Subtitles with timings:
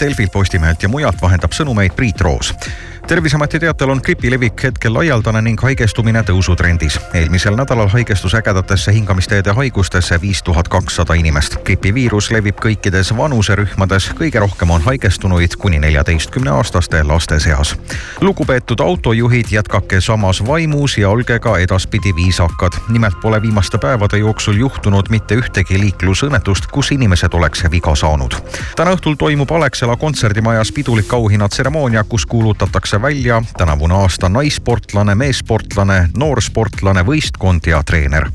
[0.00, 2.54] Delfilt, Postimehelt ja mujalt vahendab sõnumeid Priit Roos
[3.06, 7.00] terviseameti teatel on gripi levik hetkel laialdane ning haigestumine tõusutrendis.
[7.14, 11.56] eelmisel nädalal haigestus ägedatesse hingamisteede haigustesse viis tuhat kakssada inimest.
[11.64, 17.76] gripiviirus levib kõikides vanuserühmades, kõige rohkem on haigestunuid kuni neljateistkümne aastaste laste seas.
[18.20, 22.72] lugupeetud autojuhid, jätkake samas vaimus ja olge ka edaspidi viisakad.
[22.88, 28.34] nimelt pole viimaste päevade jooksul juhtunud mitte ühtegi liiklusõnnetust, kus inimesed oleks viga saanud.
[28.76, 37.04] täna õhtul toimub Alexela kontserdimajas pidulik auhinnatseremoonia, kus kuulutatakse välja tänavune aasta naissportlane, meessportlane, noorsportlane,
[37.06, 38.30] võistkond ja treener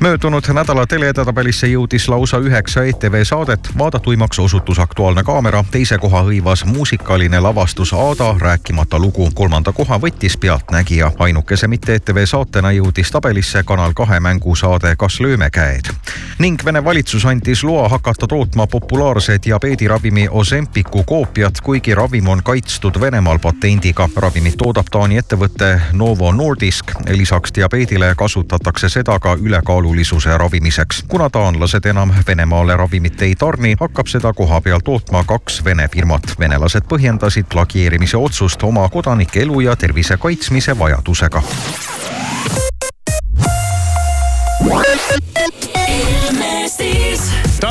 [0.00, 6.64] möödunud nädala teleedetabelisse jõudis lausa üheksa ETV saadet, vaadatuimaks osutus Aktuaalne kaamera, teise koha hõivas
[6.64, 11.12] muusikaline lavastus Aada, rääkimata lugu, kolmanda koha võttis Pealtnägija.
[11.18, 15.88] ainukese mitte ETV saatena jõudis tabelisse Kanal kahe mängusaade Kas lööme käed.
[16.38, 23.00] ning Vene valitsus andis loa hakata tootma populaarse diabeediravimi Ozempiku koopiat, kuigi ravim on kaitstud
[23.00, 24.08] Venemaal patendiga.
[24.16, 26.92] ravimit toodab Taani ettevõte Novo Nordisk.
[27.08, 31.04] lisaks diabeedile kasutatakse seda ka ülekaalu olulisuse ravimiseks.
[31.08, 36.22] kuna taanlased enam Venemaale ravimit ei tarni, hakkab seda koha peal tootma kaks Vene firmat.
[36.38, 41.42] venelased põhjendasid plagierimise otsust oma kodanike elu ja tervise kaitsmise vajadusega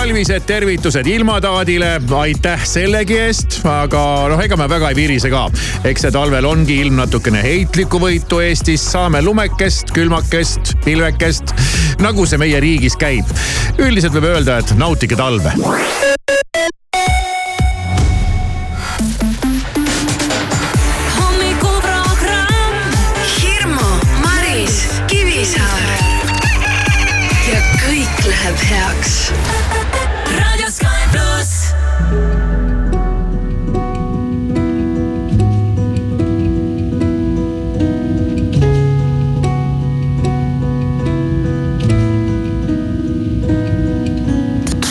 [0.06, 1.88] talvised tervitused ilmataadile,
[2.20, 5.48] aitäh sellegi eest, aga noh, ega me väga ei virise ka.
[5.82, 11.56] eks see talvel ongi ilm natukene heitlikku võitu Eestis, saame lumekest, külmakest, pilvekest,
[12.06, 13.34] nagu see meie riigis käib.
[13.82, 15.58] üldiselt võib öelda, et nautige talve.
[28.28, 29.32] Läheb heaks.
[30.38, 31.74] raadio Sky pluss.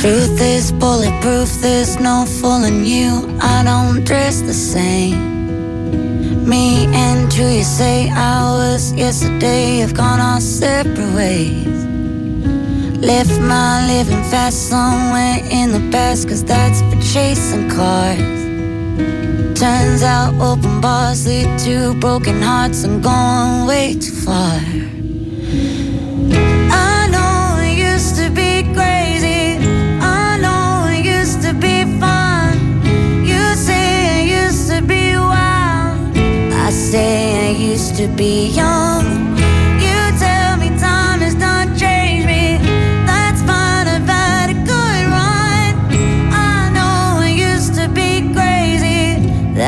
[0.00, 3.38] Truth is bulletproof, there's no fooling you.
[3.40, 5.34] I don't dress the same.
[6.46, 11.83] Me and who you say I was yesterday have gone our separate ways.
[13.04, 18.16] Left my living fast somewhere in the past, cause that's for chasing cars.
[19.60, 24.58] Turns out open bars lead to broken hearts and going way too far.
[26.72, 29.58] I know it used to be crazy,
[30.00, 32.56] I know it used to be fun.
[33.22, 36.16] You say it used to be wild,
[36.54, 39.33] I say I used to be young.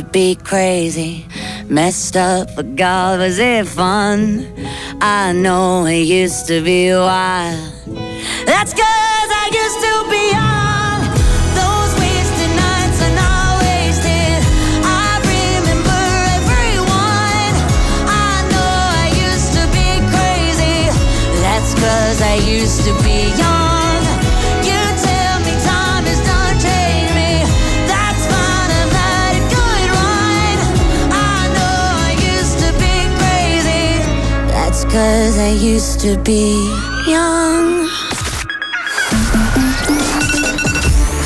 [0.00, 1.26] To be crazy,
[1.68, 4.46] messed up, but God, was it fun?
[5.00, 7.72] I know it used to be wild.
[8.46, 11.00] That's cause I used to be young.
[11.60, 14.40] Those wasted nights are not wasted.
[14.84, 16.02] I remember
[16.38, 17.54] everyone.
[18.08, 20.88] I know I used to be crazy.
[21.42, 23.59] That's cause I used to be young.
[34.92, 36.50] Cause I used to be
[37.06, 37.86] young.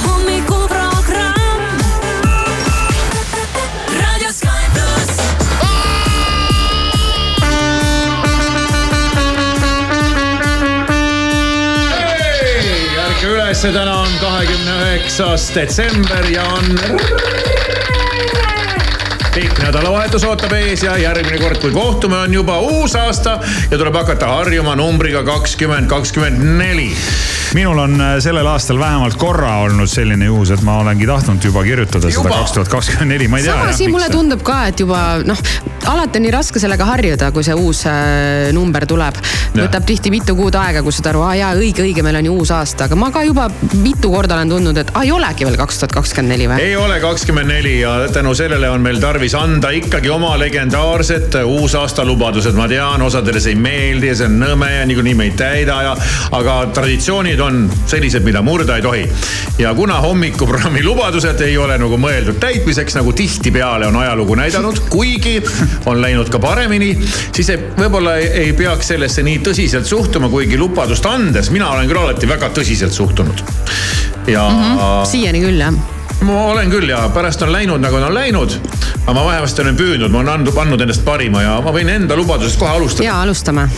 [0.05, 1.63] hommikuprogramm.
[4.01, 5.17] raadio Sky pluss.
[11.89, 17.44] hei, ärge ülesse, täna on kahekümne üheksas detsember ja on pikk
[19.65, 23.39] nädalavahetus ootab ees ja järgmine kord, kui kohtume, on juba uus aasta
[23.71, 26.91] ja tuleb hakata harjuma numbriga kakskümmend kakskümmend neli.
[27.55, 31.63] Minul on äh, sellel aastal vähemalt korra olnud selline juhus, et ma olengi tahtnud juba
[31.67, 32.39] kirjutada seda Juba?
[32.41, 33.55] kaks tuhat kakskümmend neli, ma ei tea.
[33.55, 35.39] sama siin mulle tundub ka, et juba noh,
[35.93, 39.21] alati on nii raske sellega harjuda, kui see uus äh, number tuleb.
[39.55, 42.39] võtab tihti mitu kuud aega, kui saad aru, aa jaa, õige, õige, meil on ju
[42.41, 43.47] uus aasta, aga ma ka juba
[43.79, 46.59] mitu korda olen tundnud, et aa ei olegi veel kaks tuhat kakskümmend neli või?
[46.65, 52.05] ei ole kakskümmend neli ja tänu sellele on meil tarvis anda ikkagi oma legendaarsed uusaasta
[52.09, 52.59] lubadused.
[52.59, 55.81] ma tean, osadele see ei meeldi ja see on nõme ja niikuinii me ei täida
[55.87, 55.97] ja,
[56.35, 59.05] aga traditsioonid on sellised, mida murda ei tohi.
[59.59, 65.37] ja kuna hommikuprogrammi lubadused ei ole nagu mõeldud täitmiseks, nagu tihtipeale on ajalugu näidanud, kuigi
[65.87, 66.93] on läinud ka paremini,
[67.33, 71.89] siis ei- võib-olla ei, ei peaks sellesse nii tõsiselt suhtuma, kuigi lubadust andes mina olen
[71.91, 73.45] küll alati väga tõsiselt suhtunud.
[74.27, 74.61] ja mm.
[74.61, 75.75] -hmm siiani küll jah.
[76.25, 78.57] ma olen küll ja pärast on läinud nagu on läinud.
[79.07, 82.17] aga ma vähemasti olen püüdnud, ma olen andnud, andnud endast parima ja ma võin enda
[82.17, 83.09] lubadusest kohe alustada.
[83.09, 83.69] ja alustame.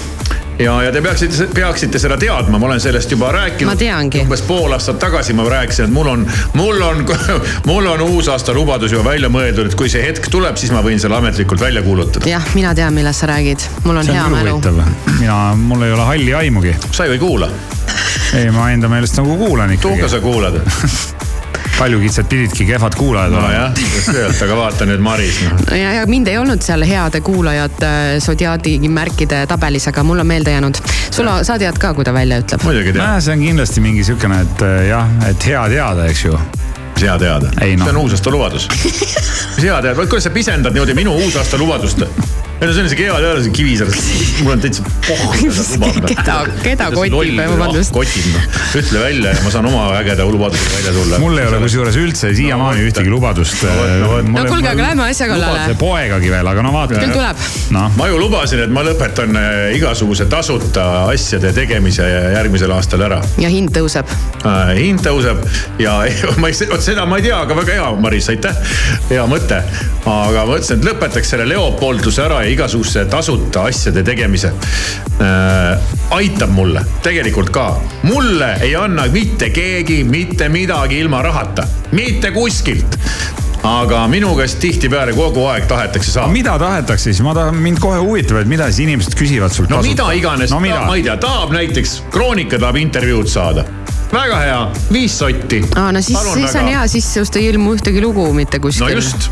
[0.59, 3.71] ja, ja te peaksite, peaksite seda teadma, ma olen sellest juba rääkinud.
[3.71, 4.23] Ma teangi.
[4.25, 7.05] umbes pool aastat tagasi ma rääkisin, et mul on, mul on,
[7.71, 11.01] mul on uusaasta lubadus juba välja mõeldud, et kui see hetk tuleb, siis ma võin
[11.03, 12.29] selle ametlikult välja kuulutada.
[12.31, 14.61] jah, mina tean, millest sa räägid, mul on see hea on mälu.
[15.21, 16.77] mina, mul ei ole halli aimugi.
[16.91, 17.51] sa ju ei kuula,
[18.35, 20.09] ei, ma enda meelest nagu kuulan ikkagi.
[20.09, 20.61] sa kuulad.
[21.79, 25.59] paljukitsed pididki kehvad kuulajad olema nojah, just nimelt, aga vaata nüüd Maris noh.
[25.61, 25.77] no..
[25.77, 27.91] ja, ja mind ei olnud seal heade kuulajate
[28.25, 30.81] sodiaadi märkide tabelis, aga mul on meelde jäänud.
[31.11, 32.65] sul, sa tead ka, kui ta välja ütleb?
[32.65, 36.41] muidugi nojah, see on kindlasti mingi siukene, et äh, jah, et hea teada, eks ju.
[36.95, 37.53] mis hea teada.
[37.61, 37.85] Ei, noh.
[37.85, 38.69] see on uusaasta lubadus.
[38.73, 42.07] mis hea teada, kuidas sa pisendad niimoodi minu uusaasta lubadust?
[42.61, 43.91] Ei no see on isegi hea teada, see Kivisäär,
[44.45, 45.37] mul on täitsa pohh.
[46.11, 47.93] keda, keda kotib, vabandust.
[47.95, 48.47] kotib noh,
[48.81, 51.21] ütle välja ja ma saan oma ägeda lubadusega välja tulla.
[51.21, 53.63] mul ei ole kusjuures üldse siiamaani No ühtegi lubadust.
[53.65, 55.77] No vot, no no kuulge, aga lähme asja kallale.
[55.81, 57.01] poegagi veel, aga no vaata.
[57.01, 57.45] küll tuleb.
[57.77, 62.07] noh, ma ju lubasin, et ma lõpetan äh, igasuguse tasuta asjade tegemise
[62.37, 63.21] järgmisel aastal ära.
[63.43, 64.13] ja hind tõuseb.
[64.77, 65.45] hind tõuseb
[65.83, 65.99] ja
[66.43, 68.61] ma ei, vot seda ma ei tea, aga väga hea, Maris, aitäh.
[69.11, 69.63] hea mõte.
[70.05, 74.53] aga ma mõtlesin, et lõpetaks selle Leopolduse ära igasuguse tasuta asjade tegemise
[75.21, 75.79] äh,.
[76.11, 77.67] aitab mulle tegelikult ka,
[78.03, 82.99] mulle ei anna mitte keegi mitte midagi ilma rahata, mitte kuskilt
[83.67, 86.33] aga minu käest tihtipeale kogu aeg tahetakse saada.
[86.33, 89.71] mida tahetakse siis, ma tahan, mind kohe huvitab, et mida siis inimesed küsivad sult.
[89.73, 93.65] no mida iganes no,, ma ei tea, tahab näiteks, Kroonika tahab intervjuud saada.
[94.13, 94.61] väga hea,
[94.93, 95.63] viis sotti.
[95.75, 98.87] aa, no siis, siis on hea, siis sinust ei ilmu ühtegi lugu mitte kuskil.
[98.87, 99.31] no just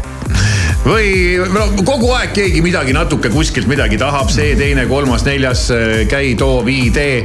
[0.85, 5.67] või no kogu aeg keegi midagi natuke kuskilt midagi tahab, see, teine, kolmas, neljas,
[6.11, 7.25] käi, too, vii, tee.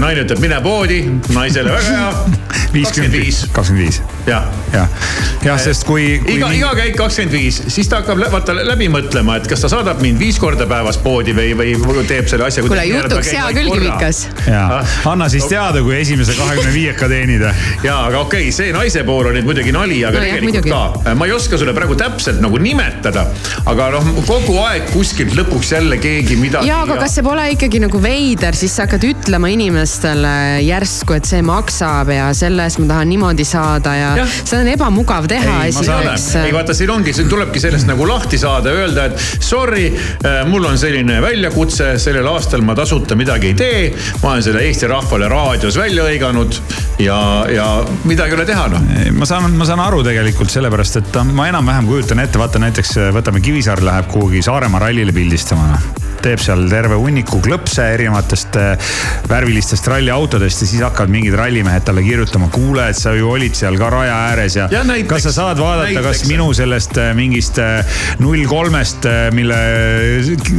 [0.00, 1.00] naine ütleb, mine poodi,
[1.32, 2.10] naisele väga hea.
[2.74, 4.44] kakskümmend viis, kakskümmend viis, jah
[4.74, 4.88] jah,
[5.44, 6.36] jah, sest kui, kui.
[6.38, 10.00] iga, iga käik kakskümmend viis, siis ta hakkab vaata läbi mõtlema, et kas ta saadab
[10.02, 12.64] mind viis korda päevas poodi või, või teeb selle asja.
[12.66, 14.24] kuule, jutuks hea küll, Kivikas.
[14.48, 14.94] ja Ah.
[15.12, 17.44] anna siis teada, kui esimese kahekümne viieka teenid.
[17.84, 20.68] ja, aga okei okay,, see naise pool oli nüüd muidugi nali, aga No jah, tegelikult
[20.70, 21.04] muidugi.
[21.04, 21.14] ka.
[21.20, 23.26] ma ei oska sulle praegu täpselt nagu nimetada,
[23.70, 26.70] aga noh, kogu aeg kuskilt lõpuks jälle keegi midagi.
[26.72, 31.28] ja aga kas see pole ikkagi nagu veider, siis sa hakkad ütlema inimestele järsku, et
[31.28, 34.34] see maksab ja selle eest ma tahan niimoodi saada ja Jah.
[34.44, 36.44] seda on ebamugav teha Ei, ma saan esiteks.
[36.44, 39.88] ei vaata, siin ongi, siin tulebki sellest nagu lahti saada ja öelda, et sorry,
[40.50, 43.82] mul on selline väljakutse, sellel aastal ma tasuta midagi ei tee.
[44.22, 46.60] ma olen selle Eesti rahvale raadios välja hõiganud
[47.02, 47.18] ja,
[47.50, 47.68] ja
[48.04, 48.88] midagi ei ole teha noh.
[49.18, 53.44] ma saan, ma saan aru tegelikult sellepärast, et ma enam-vähem kujutan ette, vaata näiteks võtame
[53.44, 58.94] Kivisaar läheb kuhugi Saaremaa rallile pildistama noh teeb seal terve hunniku klõpse erinevatest äh,
[59.30, 63.76] värvilistest ralliautodest ja siis hakkavad mingid rallimehed talle kirjutama, kuule, et sa ju olid seal
[63.80, 67.60] ka raja ääres ja, Ja näiteks- kas sa saad vaadata, kas minu sellest äh, mingist
[68.18, 69.56] null kolmest, mille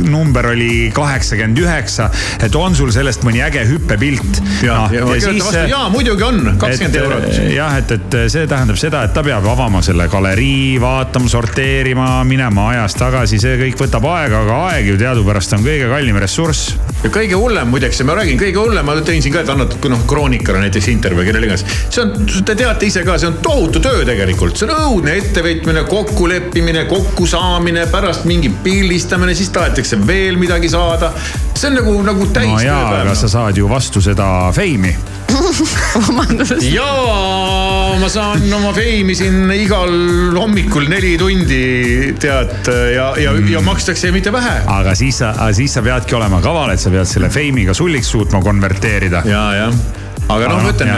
[0.10, 2.10] number oli kaheksakümmend üheksa,
[2.44, 4.42] et on sul sellest mõni äge hüppepilt.
[4.64, 7.28] ja, ja ma kirjutan vastu, jaa muidugi on, kakskümmend eurot.
[7.56, 12.70] jah, et, et see tähendab seda, et ta peab avama selle galerii, vaatama, sorteerima, minema
[12.74, 16.76] ajas tagasi, see kõik võtab aega, aga aeg ju teadupärast on kõige kallim ressurss.
[17.04, 20.04] ja kõige hullem muideks, ma räägin, kõige hullem, ma tõin siin ka, et annad noh,
[20.10, 21.66] Kroonikale näiteks intervjuu, kellele iganes.
[21.90, 22.14] see on,
[22.46, 27.88] te teate ise ka, see on tohutu töö tegelikult, see on õudne ettevõtmine, kokkuleppimine, kokkusaamine,
[27.94, 31.14] pärast mingi pildistamine, siis tahetakse veel midagi saada.
[31.56, 34.94] See on nagu, nagu täis no jaa, aga sa saad ju vastu seda feimi.
[36.08, 36.64] vabandust.
[36.70, 39.92] jaa, ma saan oma feimi siin igal
[40.38, 44.62] hommikul neli tundi tead ja, ja mm., ja makstakse mitte vähe.
[44.78, 48.44] aga siis sa, siis sa peadki olema kaval, et sa pead selle feimiga sulliks suutma
[48.46, 49.24] konverteerida.
[49.30, 50.90] ja, jah aga noh, noh, ütlen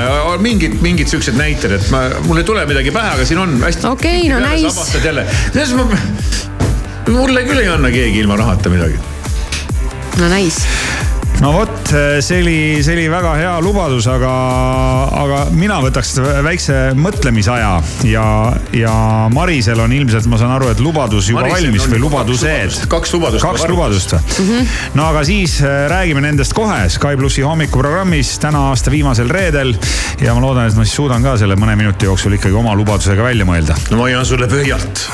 [0.43, 3.89] mingid, mingid siuksed näited, et ma, mul ei tule midagi pähe, aga siin on hästi.
[3.89, 4.39] Okei, no
[5.03, 5.87] jälle, selles ma,
[7.11, 9.16] mulle küll ei anna keegi ilma rahata midagi.
[10.17, 10.65] No nice.
[11.41, 11.89] no vot,
[12.25, 14.31] see oli, see oli väga hea lubadus, aga,
[15.13, 17.75] aga mina võtaks väikse mõtlemisaja
[18.09, 18.23] ja,
[18.73, 18.93] ja
[19.33, 22.87] Marisel on ilmselt, ma saan aru, et lubadus juba Marisel valmis või kaks lubadused lubadust,.
[22.95, 24.65] kaks lubadust kaks lubadust või?
[24.97, 29.75] no aga siis äh, räägime nendest kohe Sky plussi hommikuprogrammis täna aasta viimasel reedel.
[30.23, 33.29] ja ma loodan, et ma siis suudan ka selle mõne minuti jooksul ikkagi oma lubadusega
[33.29, 33.77] välja mõelda.
[33.91, 35.05] no ma hoian sulle pöialt.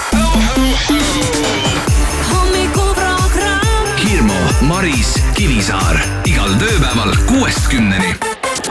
[4.64, 8.14] Maris, Kivisaar igal tööpäeval kuuest kümneni.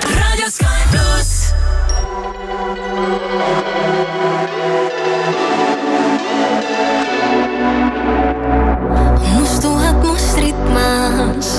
[0.09, 1.53] Raadio Sky pluss.
[9.35, 11.51] mustuhat mustrit maas.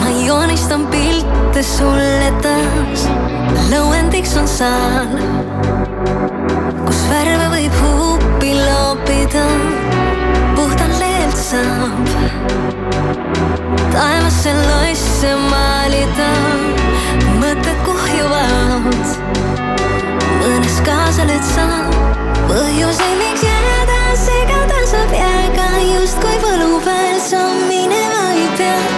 [0.00, 3.06] ma joonistan pilte sulle taas.
[3.72, 5.16] lõuendiks on saal,
[6.84, 9.48] kus värve võib huupi loopida.
[10.56, 12.05] puhtalt leelt saab
[13.96, 16.28] taevasse losse maalida.
[17.40, 19.06] mõtted kuhjuvad,
[20.40, 21.96] mõnes kaasa nüüd saab
[22.50, 28.95] põhjuseid, miks jääda segada saab jääga justkui võlupäev sa minema ei pea.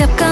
[0.00, 0.30] Las homseks jääb ka,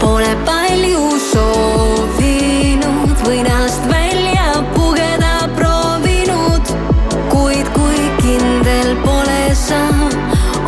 [0.00, 6.72] pole palju soovinud, võin ennast välja pugeda proovinud,
[7.28, 9.80] kuid kui kindel pole sa,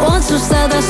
[0.06, 0.82] otsustada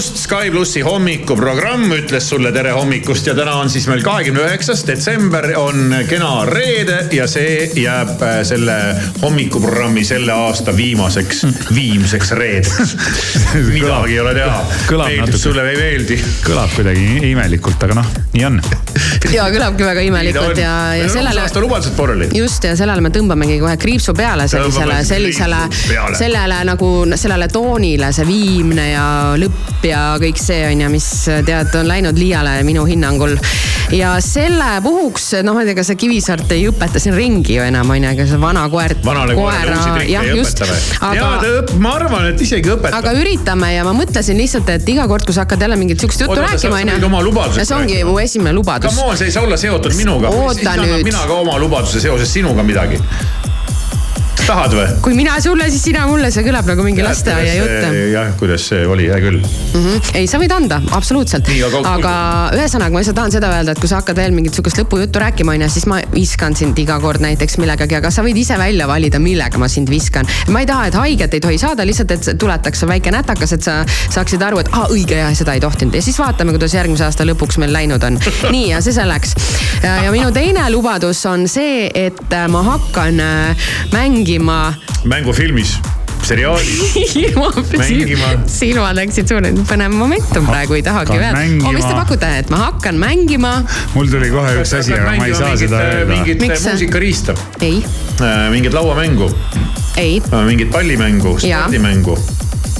[0.00, 4.44] tere hommikust, Sky plussi hommikuprogramm ütles sulle tere hommikust ja täna on siis meil kahekümne
[4.44, 8.76] üheksas detsember on kena reede ja see jääb äh, selle
[9.24, 11.42] hommikuprogrammi selle aasta viimaseks,
[11.74, 12.94] viimseks reedeks.
[13.72, 15.40] midagi ei ole teha, Kõlab meeldib natuke.
[15.42, 16.20] sulle või ei meeldi.
[16.46, 18.62] kõlab kuidagi imelikult, aga noh, nii on.
[19.34, 22.30] ja kõlabki väga imelikult ja, ja sellele aasta lubadused pooleli.
[22.38, 25.64] just ja sellele me tõmbamegi kohe kriipsu peale sellisele, sellisele
[26.14, 29.10] sellele nagu sellele toonile, see viimne ja
[29.42, 31.08] lõpp ja kõik see on ju, mis
[31.46, 33.36] tead, on läinud liiale minu hinnangul.
[33.94, 38.12] ja selle puhuks, noh, kas sa Kivisaart ei õpeta siin ringi ju enam on ju,
[38.12, 38.94] ega see vana koer.
[39.04, 41.16] vanale koerale uusi trikke ei õpeta või?
[41.18, 43.00] ja ta õp-, ma arvan, et isegi õpetab.
[43.00, 46.26] aga üritame ja ma mõtlesin lihtsalt, et iga kord, kui sa hakkad jälle mingit sihukest
[46.26, 48.94] juttu sa- rääkima, sa lubadusest ja see ongi mu esimene lubadus.
[48.94, 50.32] Come on, see ei saa olla seotud minuga.
[50.54, 53.00] Siis annan mina ka oma lubaduse seoses sinuga midagi.
[54.50, 54.86] Tahad või?
[55.04, 58.84] kui mina sulle, siis sina mulle, see kõlab nagu mingi lasteaia jutt jah, kuidas see
[58.88, 59.40] oli, hea küll.
[59.40, 59.84] mm.
[59.84, 60.10] -hmm.
[60.18, 61.82] ei, sa võid anda, absoluutselt aga-.
[61.94, 62.14] aga
[62.58, 65.54] ühesõnaga, ma lihtsalt tahan seda öelda, et kui sa hakkad veel mingit sihukest lõpujuttu rääkima,
[65.56, 69.20] onju, siis ma viskan sind iga kord näiteks millegagi, aga sa võid ise välja valida,
[69.22, 70.28] millega ma sind viskan.
[70.48, 73.80] ma ei taha, et haiget ei tohi saada, lihtsalt, et tuletaks väike nätakas, et sa
[73.86, 77.26] saaksid aru, et aa, õige ja seda ei tohtinud ja siis vaatame, kuidas järgmise aasta
[77.28, 78.18] lõpuks meil läinud on.
[78.54, 79.34] nii, ja see selleks.
[79.84, 83.70] ja minu teine lubadus on see, et ma hakkan äh,
[84.40, 85.78] mängima mängufilmis
[86.22, 86.66] seriaali.
[87.78, 88.26] Mängima.
[88.46, 91.44] silmad läksid suurde, põnev momentum praegu ei tahagi öelda.
[91.64, 93.54] oh, mis te pakute, et ma hakkan mängima?
[93.94, 96.10] mul tuli kohe üks asi, aga ma ei saa seda öelda.
[96.12, 97.80] mingit muusikariista, ei,
[98.52, 99.30] mingit lauamängu,
[99.96, 101.64] ei, mingit pallimängu, Jaa.
[101.64, 102.18] spordimängu.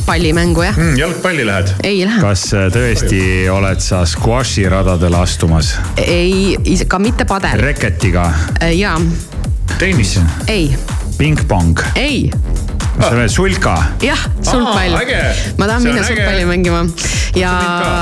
[0.07, 1.75] pallimängu jah, jalgpalli lähed?
[1.83, 6.57] ei lähe, kas äh, tõesti oled sa squashi radadele astumas ei,
[6.89, 8.29] ka mitte padel, reketiga,
[8.77, 8.99] ja
[9.81, 10.19] tennis.
[10.47, 10.75] ei,
[11.21, 11.77] Ping Pong.
[11.97, 12.33] Ej!
[12.99, 13.75] ei, sulka?
[14.03, 14.97] jah, sulgpall
[15.59, 16.85] ma tahan minna sulgpalli mängima
[17.39, 17.53] ja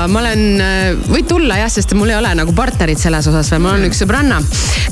[0.09, 0.63] ma olen,
[1.09, 4.01] võid tulla jah, sest mul ei ole nagu partnerit selles osas veel, mul on üks
[4.01, 4.39] sõbranna,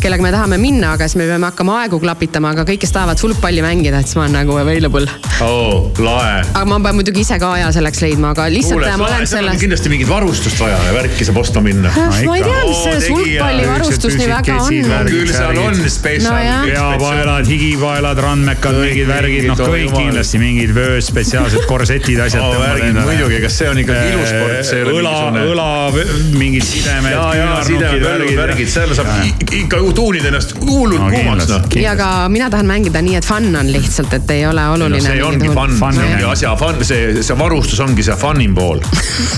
[0.04, 3.22] kellega me tahame minna, aga siis me peame hakkama aegu klapitama, aga kõik, kes tahavad
[3.22, 5.08] sulgpalli mängida, et siis ma olen nagu available.
[5.46, 6.44] oo, lahe.
[6.51, 9.60] aga ma pean muidugi ise ka aja selleks leidma, aga lihtsalt kuule, ma olen selles.
[9.63, 11.94] kindlasti mingit varustust vaja ja värki saab ostma minna.
[11.98, 16.63] ma ei tea, mis see sulgpallivarustus nii väga on küll seal on No spetsial jah..
[16.66, 19.87] peapaelad, higipaelad, randmekad, mingid värgid, noh kõik.
[19.96, 22.58] Kindlasti mingid vööd, spetsiaalsed korsetid, asjad.
[22.62, 25.46] värgid muidugi, kas see on ikkagi ilus sport, see ei ole õla, mingisugune.
[25.53, 31.01] õla, mingid sidemed, ja, ja sidemed, värgid, värgid, seal saab ikka ju tuunida ennast hullult
[31.01, 31.67] No kuumaks noh.
[31.79, 35.03] ja aga mina tahan mängida nii, et fun on lihtsalt, et ei ole no oluline.
[35.03, 38.56] see ongi fun, Fun see on ongi asja fun, see, see varustus ongi see fun'im
[38.58, 38.82] pool.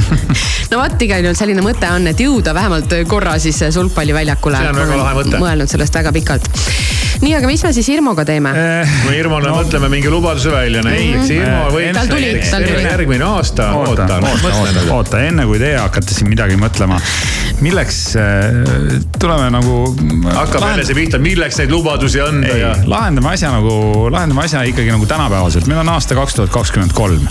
[0.72, 4.64] no vot, igal juhul selline mõte on, et jõuda vähemalt korra siis sulgpalliväljakule.
[4.64, 5.42] See on väga lahe mõte.
[5.42, 6.48] mõelnud sellest väga pikalt.
[7.20, 8.54] nii, aga mis me siis Irmoga teeme?
[8.56, 9.58] no Irmole no.
[9.60, 11.66] mõtleme mingi lubaduse välja, näiteks Irmo.
[11.94, 12.84] Tal tuli, tal tuli.
[12.84, 14.20] järgmine aasta, oota, oota,
[14.54, 17.00] oota, oota, enne kui teie hakkate siin midagi mõtlema,
[17.62, 19.80] milleks äh, tuleme nagu.
[20.34, 22.76] hakkab jälle see pihta, milleks neid lubadusi anda ei ja,.
[22.86, 27.28] lahendame asja nagu, lahendame asja ikkagi nagu tänapäevaselt, meil on aasta kaks tuhat kakskümmend kolm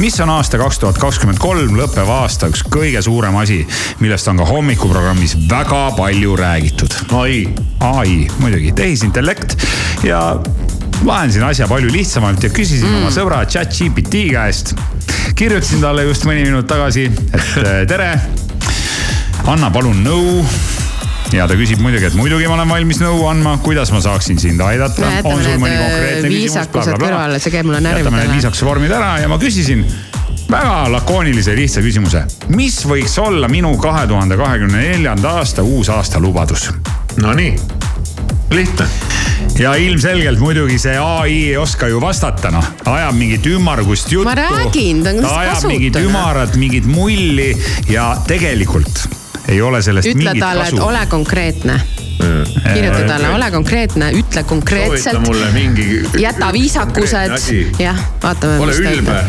[0.00, 3.60] mis on aasta kaks tuhat kakskümmend kolm lõppev aasta üks kõige suurem asi,
[4.00, 6.94] millest on ka hommikuprogrammis väga palju räägitud.
[7.18, 7.42] ai,
[7.84, 9.56] ai, muidugi, tehisintellekt
[10.06, 10.22] ja
[11.04, 13.00] lahendasin asja palju lihtsamalt ja küsisin mm.
[13.00, 14.74] oma sõbra chat-GPT käest.
[15.38, 18.10] kirjutasin talle just mõni minut tagasi, et äh, tere,
[19.48, 20.44] anna palun nõu
[21.32, 24.60] ja ta küsib muidugi, et muidugi ma olen valmis nõu andma, kuidas ma saaksin sind
[24.64, 25.12] aidata.
[25.16, 28.38] jätame need äh, viisakused kõrvale, see käib mulle jätame need närvidele.
[28.38, 29.86] viisakuse vormid ära ja ma küsisin
[30.50, 32.24] väga lakoonilise lihtsa küsimuse.
[32.56, 36.70] mis võiks olla minu kahe tuhande kahekümne neljanda aasta uusaastalubadus?
[37.22, 37.54] nonii,
[38.50, 38.86] lihtne.
[39.58, 44.28] ja ilmselgelt muidugi see ai ei oska ju vastata, noh, ajab mingit ümmargust juttu.
[44.28, 47.54] Ma räägin, ta on ta ajab kasutu, mingit ümarat, mingit mulli
[47.88, 49.06] ja tegelikult
[49.48, 50.86] ei ole sellest ütle mingit talle, et kasu.
[50.86, 51.80] ole konkreetne.
[52.20, 56.02] kirjuta talle, ole konkreetne, ütle soovita konkreetselt, mulle mingi.
[56.18, 57.30] jäta viisakused,
[57.78, 58.58] jah, vaatame.
[58.58, 59.24] ole ülbe.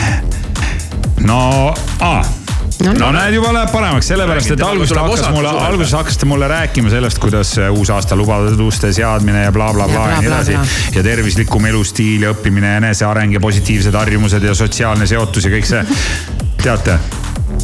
[1.30, 2.24] no, aa
[2.84, 6.48] No, no näed, juba läheb paremaks, sellepärast et alguses tuleb hakkas mulle, alguses hakkasite mulle
[6.48, 10.38] rääkima sellest, kuidas äh, uusaasta lubaduste seadmine ja blablabla Ja bla, bla, ja nii bla,
[10.38, 10.96] bla, edasi bla..
[10.96, 15.68] ja tervislikum elustiil ja õppimine ja eneseareng ja positiivsed harjumused ja sotsiaalne seotus ja kõik
[15.68, 15.84] see.
[16.62, 16.98] teate,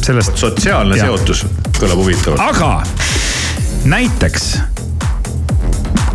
[0.03, 0.37] sellest.
[0.37, 1.09] sotsiaalne Jah.
[1.09, 1.45] seotus
[1.79, 2.41] kõlab huvitavalt.
[2.41, 4.51] aga näiteks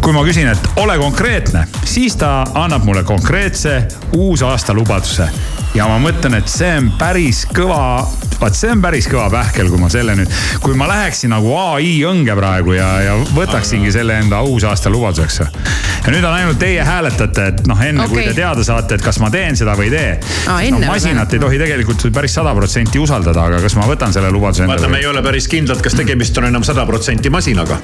[0.02, 5.28] kui ma küsin, et ole konkreetne, siis ta annab mulle konkreetse uusaasta lubaduse.
[5.74, 8.02] ja ma mõtlen, et see on päris kõva,
[8.40, 11.94] vaat see on päris kõva pähkel, kui ma selle nüüd, kui ma läheksin nagu ai
[12.08, 15.38] õnge praegu ja, ja võtaksingi selle enda uusaasta lubaduseks.
[15.38, 18.16] ja nüüd on ainult teie hääletate, et noh, enne okay.
[18.16, 20.60] kui te teada saate, et kas ma teen seda või ei tee Aa,.
[20.74, 24.66] no masinat ei tohi tegelikult päris sada protsenti usaldada, aga kas ma võtan selle lubaduse
[24.66, 27.78] vaata, endale me ei ole päris kindlad, kas tegemist on enam sada protsenti masinaga.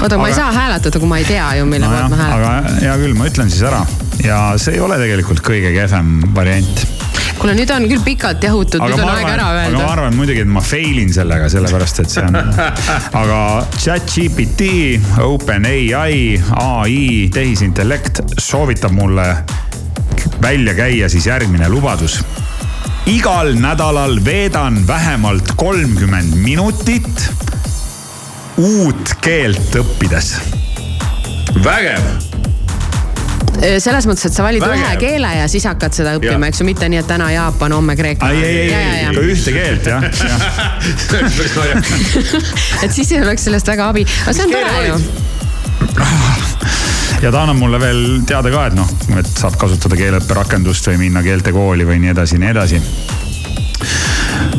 [0.00, 2.48] oota, ma ei saa hääletada, kui ma ei tea ju, mille poolt ma hääletan.
[2.48, 3.84] aga hea küll, ma ütlen siis ära
[4.24, 6.84] ja see ei ole tegelikult kõige kehvem variant.
[7.38, 9.88] kuule, nüüd on küll pikalt jahutud, nüüd on ma aeg arvan, ära aga ma öelda.
[9.96, 12.38] arvan muidugi, et ma fail in sellega, sellepärast et see on.
[13.22, 13.40] aga
[13.76, 14.70] chat-GPT,
[15.26, 16.22] OpenAI,
[16.62, 17.02] ai,
[17.34, 19.26] tehisintellekt soovitab mulle
[20.42, 22.20] välja käia siis järgmine lubadus
[23.10, 27.30] igal nädalal veedan vähemalt kolmkümmend minutit
[28.56, 30.40] uut keelt õppides.
[31.64, 32.02] vägev.
[33.78, 34.80] selles mõttes, et sa valid Vägev.
[34.80, 37.96] ühe keele ja siis hakkad seda õppima, eks ju, mitte nii, et täna Jaapan, homme
[37.96, 38.30] Kreeka.
[38.30, 40.42] ei, ei, ei, ei, ikka ühte keelt jah, jah.
[42.84, 45.02] et siis ei oleks sellest väga abi, aga see on tore ju valid?.
[47.22, 48.88] ja ta annab mulle veel teada ka, et noh,
[49.18, 52.78] et saab kasutada keeleõpperakendust või minna keeltekooli või nii edasi, nii edasi.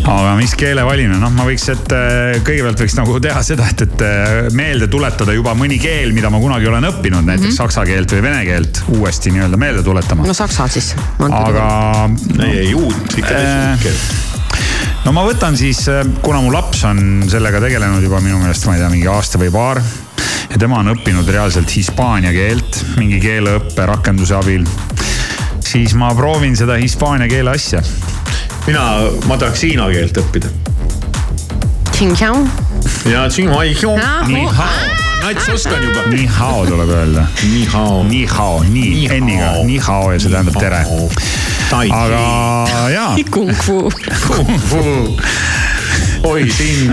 [0.02, 3.86] Aga mis keele valin, noh, ma võiks, et äh, kõigepealt võiks nagu teha seda, et,
[3.86, 7.62] et äh, meelde tuletada juba mõni keel, mida ma kunagi olen õppinud, näiteks mm -hmm.
[7.62, 10.34] saksa keelt või vene keelt uuesti nii-öelda meelde tuletama no.
[10.34, 10.94] saksa siis.
[11.30, 11.68] aga
[12.40, 15.04] ei, ei uut, ikka Äh, uut keelt.
[15.06, 15.86] no ma võtan siis,
[16.22, 19.52] kuna mu laps on sellega tegelenud juba minu meelest, ma ei tea, mingi aasta või
[19.52, 19.82] paar.
[20.50, 24.66] ja tema on õppinud reaalselt hispaania keelt mingi keeleõppe rakenduse abil.
[25.60, 27.82] siis ma proovin seda hispaania keele asja.
[28.68, 28.84] mina,
[29.28, 30.52] ma tahaks hiina keelt õppida.
[33.08, 33.26] Ja
[35.24, 36.02] nats oskan juba.
[36.12, 37.26] nii hao tuleb öelda.
[37.44, 38.04] nii hao.
[38.04, 39.18] nii hao, nii Ni hao.
[39.20, 40.82] N-iga, nii hao ja see tähendab tere.
[41.74, 43.54] aga jaa, Kung
[44.70, 44.78] fu.
[46.24, 46.92] oi siin,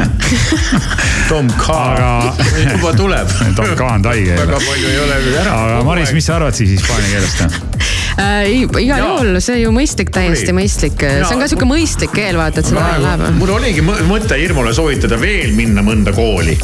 [1.29, 2.35] Tom K Aga-
[2.73, 3.29] juba tuleb.
[3.57, 4.67] Tom K on tai väga keel.
[4.67, 5.59] palju ei ole veel ära.
[5.65, 7.90] aga Maris, mis sa arvad siis hispaania keelest?
[8.21, 8.51] Äh,
[8.83, 10.57] igal juhul, see on ju mõistlik, täiesti Oi.
[10.61, 11.05] mõistlik.
[11.05, 13.25] see on ka sihuke mõistlik keel, vaata, et seda läheb.
[13.39, 16.59] mul oligi mõ- mõte Irmule soovitada veel minna mõnda kooli.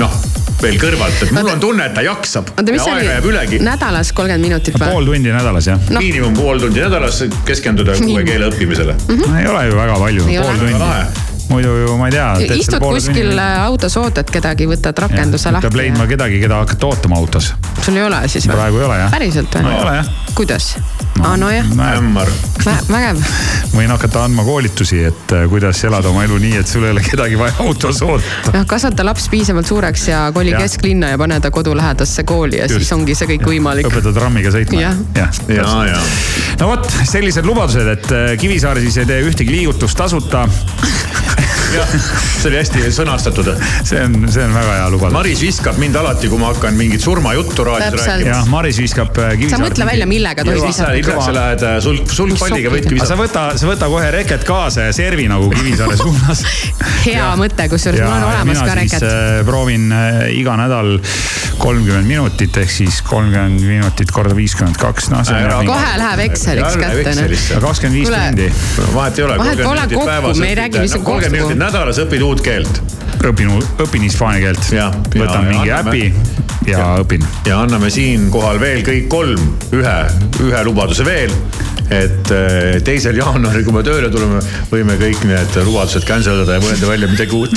[0.00, 0.18] noh,
[0.62, 1.54] veel kõrvalt, et mul Oota.
[1.54, 2.50] on tunne, et ta jaksab.
[2.56, 3.62] oota, mis ja see oli ülegi??
[3.62, 4.90] nädalas kolmkümmend minutit või?
[4.90, 6.02] pool tundi nädalas jah noh.
[6.02, 8.98] miinimum pool tundi nädalas keskenduda uue keele õppimisele.
[9.08, 9.24] Mhm.
[9.26, 9.38] no,.
[9.38, 12.56] ei ole ju väga palju, Ei pool tundi muidu ju ma ei tea.
[12.60, 16.06] istud kuskil autos, ootad kedagi, võtad rakenduse peab lahti leidma.
[16.10, 17.54] kedagi, keda hakata ootama autos.
[17.84, 18.58] sul ei ole siis või?
[18.58, 19.10] praegu ei ole jah.
[19.14, 19.86] päriselt no ei või?
[19.86, 20.10] ole jah.
[20.38, 20.76] kuidas?
[21.18, 22.28] aa, nojah, hämmar.
[22.88, 23.22] vägev.
[23.72, 27.02] võin hakata andma koolitusi, et äh, kuidas elada oma elu nii, et sul ei ole
[27.02, 28.52] kedagi vaja autos oodata.
[28.54, 30.62] noh, kasvata laps piisavalt suureks ja koli Jah.
[30.62, 32.84] kesklinna ja pane ta kodulähedasse kooli ja Just.
[32.84, 33.90] siis ongi see kõik võimalik.
[33.90, 34.82] õpetad rammiga sõitma.
[34.84, 35.02] Jah.
[35.18, 35.42] jah.
[35.50, 36.02] ja, ja.
[36.62, 40.46] no vot, sellised lubadused, et äh, Kivisaar siis ei tee ühtegi liigutust tasuta.
[41.74, 41.90] jah,
[42.38, 43.50] see oli hästi sõnastatud.
[43.86, 45.16] see on, see on väga hea lubadus.
[45.16, 48.30] Maris viskab mind alati, kui ma hakkan mingit surmajuttu raadios rääkima.
[48.30, 51.24] jah, Maris viskab äh, sa mõtle välja, millega tohib visata.
[51.24, 53.22] sa lähed äh, sulg, sulgpalliga võidki aga sa visata.
[53.22, 56.44] võta, sa võta kohe reket kaasa ja servi nagu Kivisaare suunas.
[57.06, 59.06] hea mõte, kusjuures mul on olemas ka reket.
[59.08, 60.98] äh, proovin äh, iga nädal
[61.58, 65.24] kolmkümmend minutit ehk siis kolmkümmend minutit korda viiskümmend kaks, noh
[65.68, 67.62] kohe läheb Exceliks kätte, noh.
[67.66, 68.50] kakskümmend viis tundi.
[68.94, 69.38] vahet ei ole.
[69.38, 71.54] Vahet pole kokku, me ei räägi, mis on kolmkümmend kokku.
[71.54, 72.82] minutit nädalas õpid uut keelt
[73.26, 73.50] õpin,
[73.82, 74.68] õpin hispaania keelt.
[74.72, 77.24] Ja- võtan ja- mingi ja anname- äpi ja õpin.
[77.46, 79.40] ja anname siinkohal veel kõik kolm
[79.74, 79.96] ühe,
[80.44, 81.32] ühe lubaduse veel.
[81.88, 86.64] et eh, teisel jaanuaril, kui me tööle tuleme, võime kõik need lubadused cancel dada ja
[86.64, 87.54] mõelda välja midagi uut.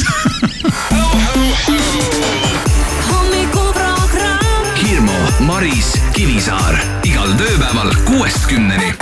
[4.82, 8.93] Hirmu, Maris, Kivisaar igal tööpäeval kuuest kümneni.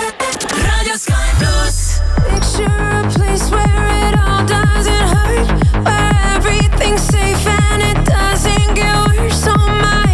[0.63, 2.01] Raadio Sky pluss.
[2.29, 5.49] Picture a place where it all doesn't hurt,
[5.85, 9.47] where everything's safe and it doesn't get worse.
[9.47, 10.13] Oh my,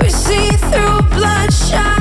[0.00, 1.97] we see through bloodshot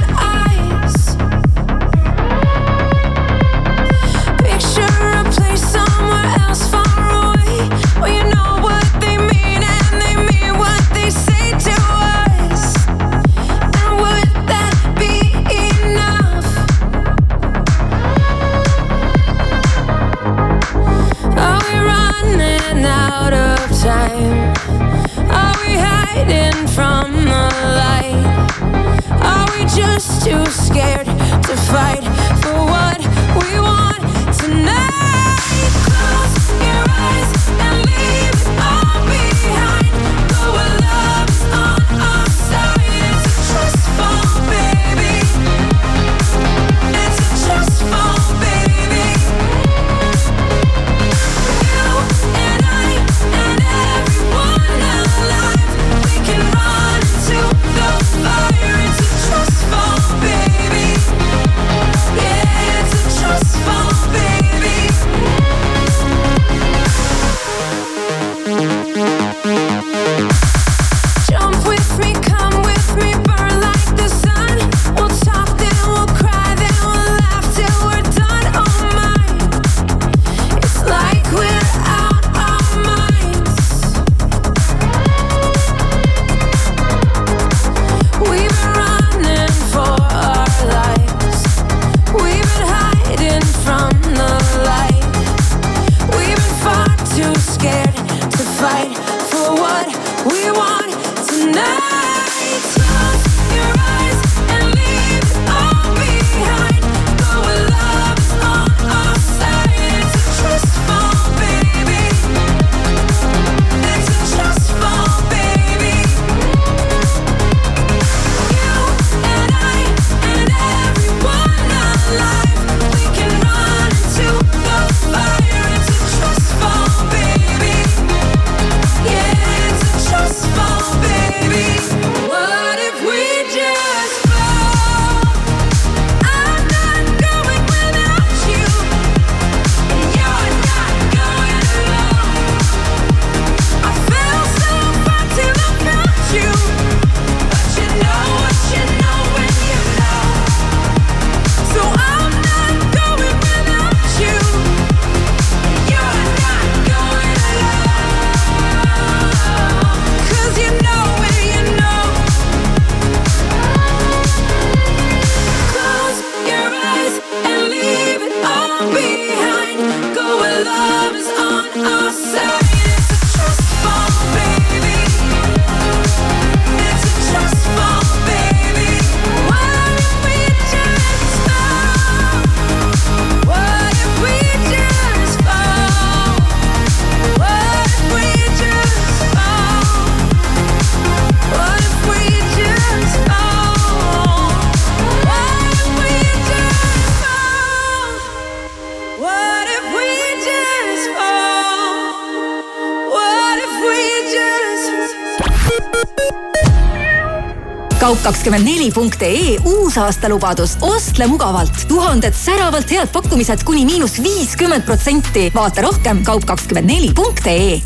[208.28, 215.52] kaup24.ee uusaastalubadus, ostle mugavalt, tuhanded säravalt head pakkumised kuni miinus viiskümmend protsenti.
[215.56, 217.82] vaata rohkem kaup24.ee.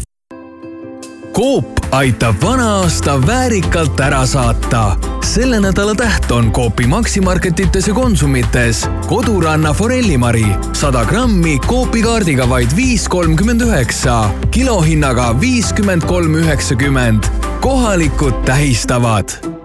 [1.34, 4.98] Coop aitab vana aasta väärikalt ära saata.
[5.26, 12.76] selle nädala täht on Coopi Maximarketites ja Konsumites koduranna forellimari sada grammi Coopi kaardiga vaid
[12.76, 17.24] viis kolmkümmend üheksa, kilohinnaga viiskümmend kolm üheksakümmend.
[17.62, 19.61] kohalikud tähistavad.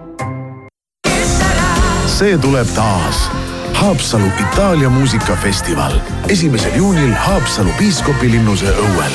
[2.17, 3.29] See tuleb taas.
[3.73, 5.91] Haapsalu Itaalia muusikafestival
[6.29, 9.11] esimesel juunil Haapsalu piiskopilinnuse õuel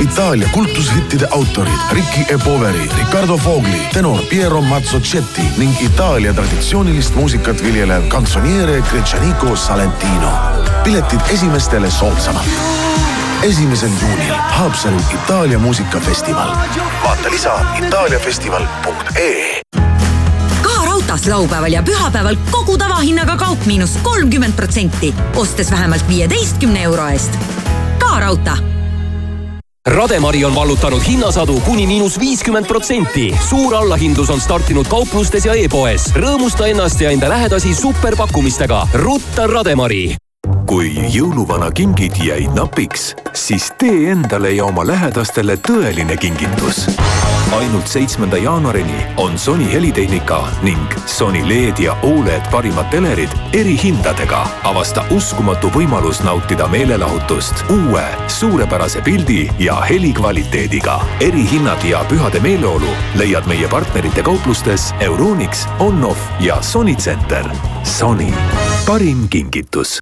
[0.00, 2.38] Itaalia kultushittide autorid Ricky E.
[2.44, 10.32] Poveri, Riccardo Fogli, tenor Piero Mazzocetti ning Itaalia traditsioonilist muusikat viljelev kantsoniere Gretšaniko Salentino.
[10.84, 12.46] piletid esimestele soodsamalt.
[13.42, 16.56] esimesel juunil Haapsalu Itaalia muusikafestival.
[17.04, 19.53] vaata lisa itaaliafestival.ee
[21.14, 27.38] raudtees laupäeval ja pühapäeval kogu tavahinnaga kaup miinus kolmkümmend protsenti, ostes vähemalt viieteistkümne euro eest.
[27.98, 28.74] ka raudtee
[29.86, 33.36] Rademari on vallutanud hinnasadu kuni miinus viiskümmend protsenti.
[33.48, 36.10] suur allahindlus on startinud kauplustes ja e-poes.
[36.14, 38.88] rõõmusta ennast ja enda lähedasi superpakkumistega.
[38.94, 40.16] rutta Rademari
[40.66, 46.86] kui jõuluvana kingid jäid napiks, siis tee endale ja oma lähedastele tõeline kingitus.
[47.52, 54.46] Ainult seitsmenda jaanuarini on Sony helitehnika ning Sony LED ja Oled parimad telerid erihindadega.
[54.64, 61.00] avasta uskumatu võimalus nautida meelelahutust uue suurepärase pildi ja helikvaliteediga.
[61.20, 67.44] erihinnad ja pühade meeleolu leiad meie partnerite kauplustes Euronix, Onnof ja Sony Center.
[67.84, 68.32] Sony,
[68.86, 69.98] parim kingitus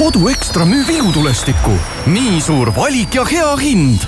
[0.00, 1.70] kodu Ekstra müüb ilutulestikku.
[2.06, 4.00] nii suur valik ja hea hind.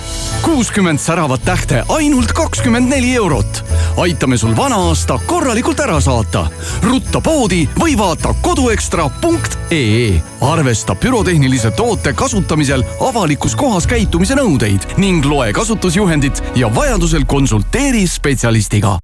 [0.43, 3.65] kuuskümmend säravat tähte ainult kakskümmend neli eurot.
[3.97, 6.47] aitame sul vana aasta korralikult ära saata.
[6.83, 10.23] rutta poodi või vaata koduekstra.ee.
[10.41, 18.99] arvesta pürotehnilise toote kasutamisel avalikus kohas käitumise nõudeid ning loe kasutusjuhendit ja vajadusel konsulteeri spetsialistiga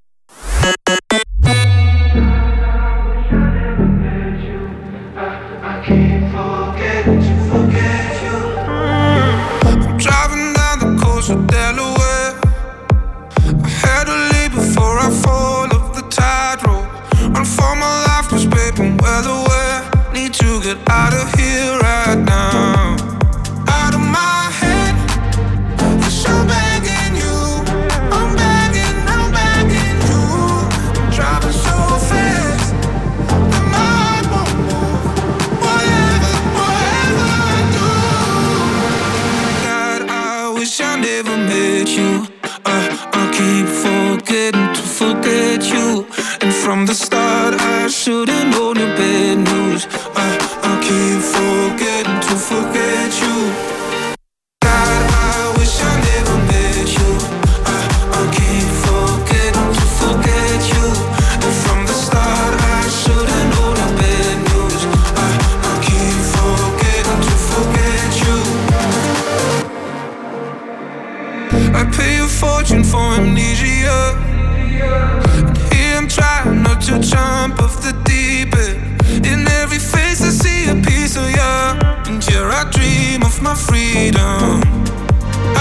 [83.66, 84.62] freedom.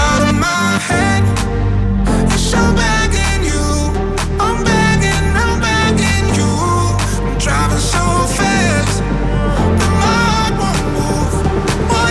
[0.06, 1.24] Out of my head,
[2.76, 3.66] begging you.
[4.40, 6.52] I'm begging, I'm begging you.
[7.26, 8.04] I'm driving so
[8.38, 9.02] fast.
[9.80, 11.34] that my heart won't move.
[11.90, 12.06] I.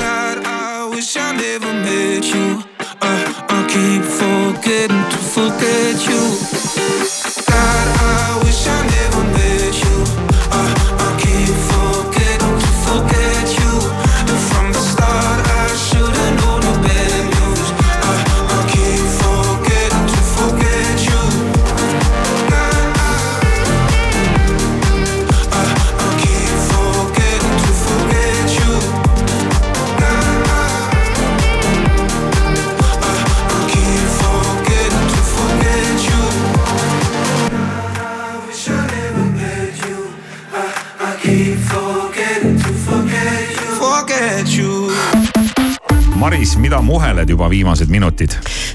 [0.00, 2.62] God, I wish I never met you.
[3.02, 3.24] Uh,
[3.56, 6.45] I keep forgetting to forget you.
[47.36, 48.34] Juba viimased minutid?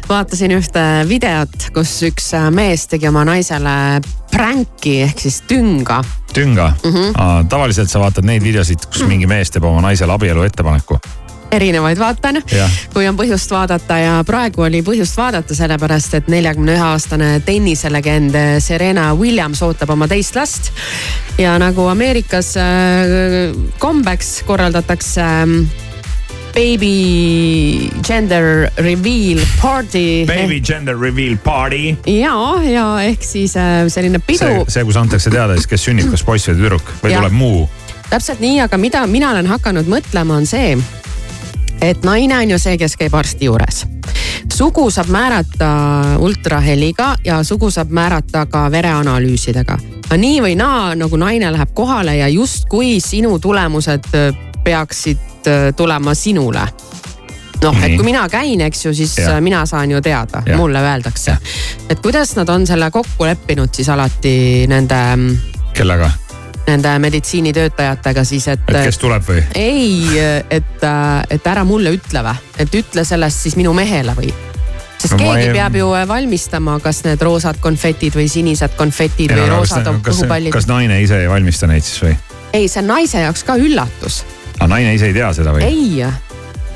[0.10, 3.74] vaatasin ühte videot, kus üks mees tegi oma naisele
[4.32, 6.04] pränki ehk siis tünga.
[6.34, 6.92] tünga mm?
[6.92, 7.48] -hmm.
[7.50, 11.00] tavaliselt sa vaatad neid videosid, kus mingi mees teeb oma naisele abielu ettepaneku.
[11.52, 12.42] erinevaid vaatan,
[12.94, 18.38] kui on põhjust vaadata ja praegu oli põhjust vaadata, sellepärast et neljakümne ühe aastane tenniselegend
[18.60, 20.72] Serena Williams ootab oma teist last.
[21.38, 25.91] ja nagu Ameerikas äh, kombeks korraldatakse äh,
[26.54, 30.26] baby gender reveal party.
[30.28, 31.96] Baby gender reveal party.
[32.06, 34.46] ja, ja ehk siis äh, selline pidu.
[34.46, 37.22] see, see, kus antakse teada siis, kes sünnib, kas poiss või tüdruk või ja.
[37.22, 37.64] tuleb muu.
[38.10, 40.76] täpselt nii, aga mida mina olen hakanud mõtlema, on see,
[41.82, 43.86] et naine on ju see, kes käib arsti juures
[44.52, 45.72] sugu saab määrata
[46.20, 49.78] ultraheliga ja sugu saab määrata ka vereanalüüsidega.
[50.06, 54.10] aga nii või naa, nagu naine läheb kohale ja justkui sinu tulemused
[54.64, 56.62] peaksid Äh, tulema sinule
[57.62, 59.32] noh, et kui mina käin, eks ju, siis ja.
[59.36, 61.34] Äh, mina saan ju teada, mulle öeldakse.
[61.90, 65.00] et kuidas nad on selle kokku leppinud siis alati nende.
[65.16, 65.38] Mm,
[65.74, 66.12] kellega?
[66.68, 68.70] Nende meditsiinitöötajatega siis, et.
[68.70, 69.42] et kes tuleb või?
[69.56, 70.20] ei,
[70.50, 74.30] et, äh, et ära mulle ütle või, et ütle sellest siis minu mehele või
[75.02, 75.56] sest no, keegi ei...
[75.56, 80.54] peab ju valmistama, kas need roosad konfetid või sinised konfetid ja, või roosad õhupallid.
[80.54, 82.14] kas naine ise ei valmista neid siis või?
[82.54, 84.22] ei, see on naise jaoks ka üllatus
[84.62, 85.66] aga naine ise ei tea seda või?
[85.66, 86.06] ei,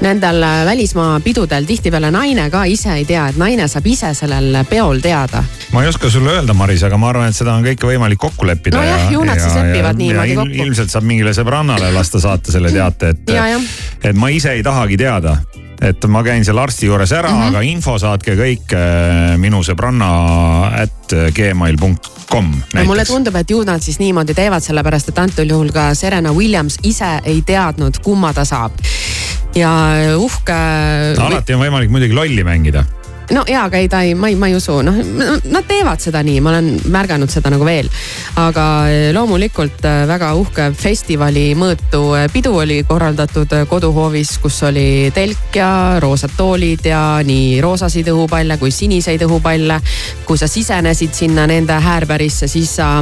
[0.02, 5.04] nendel välismaa pidudel tihtipeale naine ka ise ei tea, et naine saab ise sellel peol
[5.04, 5.44] teada.
[5.72, 8.48] ma ei oska sulle öelda, Maris, aga ma arvan, et seda on kõike võimalik kokku
[8.50, 8.82] leppida.
[8.82, 10.64] nojah, ju nad siis lepivad niimoodi kokku.
[10.66, 13.38] ilmselt saab mingile sõbrannale lasta saata selle teate, et,
[14.10, 15.38] et ma ise ei tahagi teada
[15.82, 17.48] et ma käin seal arsti juures ära mm, -hmm.
[17.54, 20.10] aga info saatke kõik äh, minu sõbranna
[20.82, 22.52] at gmail.com.
[22.74, 26.34] no mulle tundub, et ju nad siis niimoodi teevad, sellepärast et antud juhul ka Serena
[26.34, 28.72] Williams ise ei teadnud, kumma ta saab.
[29.56, 29.72] ja
[30.18, 30.60] uhke.
[31.20, 32.86] alati on võimalik muidugi lolli mängida
[33.34, 34.98] no jaa, aga ei, ta ei, ma ei, ma ei usu, noh,
[35.50, 37.90] nad teevad seda nii, ma olen märganud seda nagu veel.
[38.42, 45.12] aga eh, loomulikult eh, väga uhke festivali mõõtu eh, pidu oli korraldatud koduhoovis, kus oli
[45.16, 45.70] telk ja
[46.04, 49.82] roosad toolid ja nii roosasid õhupalle kui siniseid õhupalle.
[50.26, 53.00] kui sa sisenesid sinna nende häärberisse, siis sa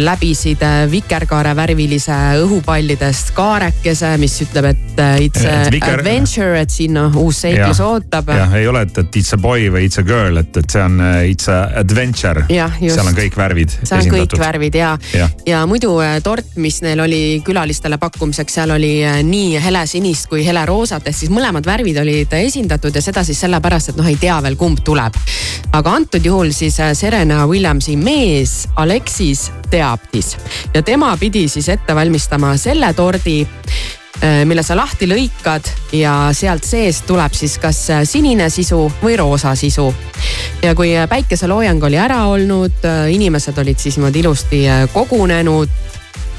[0.00, 5.98] läbisid äh, vikerkaare värvilise õhupallidest kaarekese, mis ütleb, et äh, it's a viker...
[5.98, 8.30] adventure, et siin noh, uus seiklus ootab.
[8.36, 10.82] jah, ei ole, et, et it's a boy või it's a girl, et, et see
[10.84, 12.44] on it's a adventure.
[12.48, 13.74] seal on kõik värvid.
[13.82, 18.74] seal on kõik värvid ja, ja., ja muidu tort, mis neil oli külalistele pakkumiseks, seal
[18.76, 18.92] oli
[19.26, 24.00] nii helesinist kui heleroosat, ehk siis mõlemad värvid olid esindatud ja seda siis sellepärast, et
[24.00, 25.18] noh, ei tea veel, kumb tuleb.
[25.76, 30.36] aga antud juhul siis Serena Williamsi mees Alexis siis teabtis
[30.74, 36.64] ja tema pidi siis ette valmistama selle tordi äh, mille sa lahti lõikad ja sealt
[36.64, 39.92] seest tuleb siis kas sinine sisu või roosa sisu.
[40.62, 45.68] ja kui päikeseloojang oli ära olnud, äh, inimesed olid siis niimoodi ilusti äh, kogunenud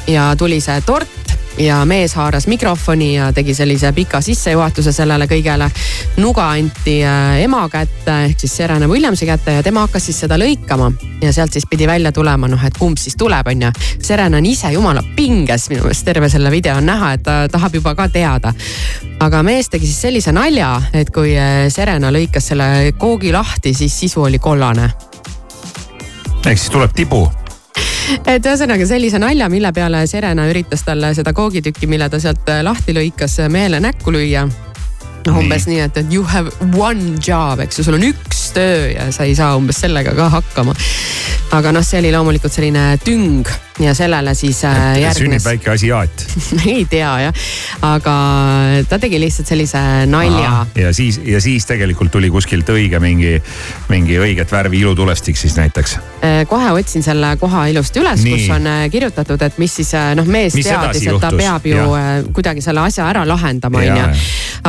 [0.08, 1.20] ja tuli see tort
[1.58, 5.70] ja mees haaras mikrofoni ja tegi sellise pika sissejuhatuse sellele kõigele.
[6.18, 10.38] nuga anti äh, ema kätte ehk siis Serena Williamsi kätte ja tema hakkas siis seda
[10.38, 13.72] lõikama ja sealt siis pidi välja tulema, noh, et kumb siis tuleb, on ju.
[14.02, 17.76] Serena on ise jumala pinges minu meelest terve selle video on näha, et ta tahab
[17.76, 18.54] juba ka teada.
[19.20, 23.99] aga mees tegi siis sellise nalja, et kui äh, Serena lõikas selle koogi lahti, siis
[23.99, 24.91] sisu oli kollane.
[26.45, 27.28] ehk siis tuleb tibu
[28.32, 32.64] et ühesõnaga sellise nalja, mille peale Serena üritas talle seda koogitükki, mille ta sealt äh,
[32.66, 34.45] lahti lõikas, mehele näkku lüüa
[35.28, 38.89] noh, umbes nii, et, et you have one job, eks ju, sul on üks töö
[38.93, 40.76] ja sa ei saa umbes sellega ka hakkama.
[41.57, 43.47] aga noh, see oli loomulikult selline tüng
[43.84, 45.17] ja sellele siis äh, järgnes.
[45.17, 46.25] sünnib väike asiaat
[46.65, 47.34] ei tea jah,
[47.82, 48.15] aga
[48.89, 50.65] ta tegi lihtsalt sellise nalja.
[50.75, 53.36] ja siis, ja siis tegelikult tuli kuskilt õige mingi,
[53.89, 55.97] mingi õiget värvi ilutulestik siis näiteks.
[56.21, 60.27] Äh, kohe otsin selle koha ilusti üles, kus on äh, kirjutatud, et mis siis noh,
[60.27, 62.05] mees mis teadis, et ta peab ju ja.
[62.34, 64.07] kuidagi selle asja ära lahendama, onju.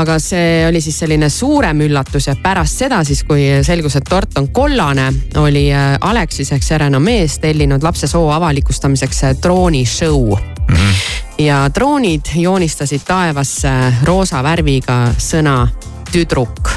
[0.01, 4.39] aga see oli siis selline suurem üllatus ja pärast seda siis, kui selgus, et tort
[4.41, 5.11] on kollane,
[5.43, 5.69] oli
[6.01, 10.39] Aleksis ehk Serena mees tellinud lapse soo avalikustamiseks niisuguseks droonishow
[10.69, 10.77] mm.
[10.77, 10.95] -hmm.
[11.39, 13.69] ja droonid joonistasid taevasse
[14.05, 15.69] roosa värviga sõna
[16.13, 16.69] tüdruk.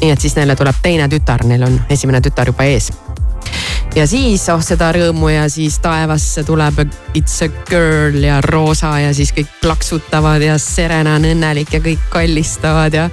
[0.00, 2.92] nii et siis neile tuleb teine tütar, neil on esimene tütar juba ees
[3.94, 6.74] ja siis oh seda rõõmu ja siis taevasse tuleb
[7.14, 12.00] It's a girl ja roosa ja siis kõik plaksutavad ja Serena on õnnelik ja kõik
[12.10, 13.10] kallistavad ja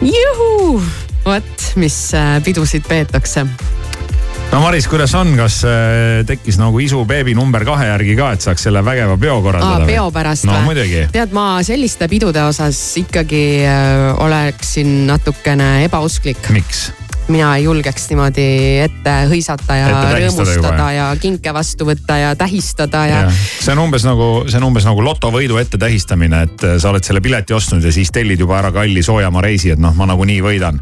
[0.00, 0.82] juhu,
[1.24, 3.46] vot mis äh, pidusid peetakse
[4.52, 8.44] no Maris, kuidas on, kas äh, tekkis nagu isu beebi number kahe järgi ka, et
[8.44, 9.86] saaks selle vägeva peo korraldada?
[9.88, 11.06] peo pärast no, või?
[11.12, 16.50] tead, ma selliste pidude osas ikkagi äh, oleksin natukene ebausklik.
[16.54, 16.88] miks?
[17.28, 18.44] Mina ei julgeks niimoodi
[18.84, 23.38] ette hõisata ja Ette rõõmustada ja kinke vastu võtta ja tähistada ja, Jah.
[23.64, 27.04] see on umbes nagu, see on umbes nagu lotovõidu ette tähistamine, et äh, sa oled
[27.06, 30.40] selle pileti ostnud ja siis tellid juba ära kalli soojamaa reisi, et noh, ma nagunii
[30.44, 30.80] võidan.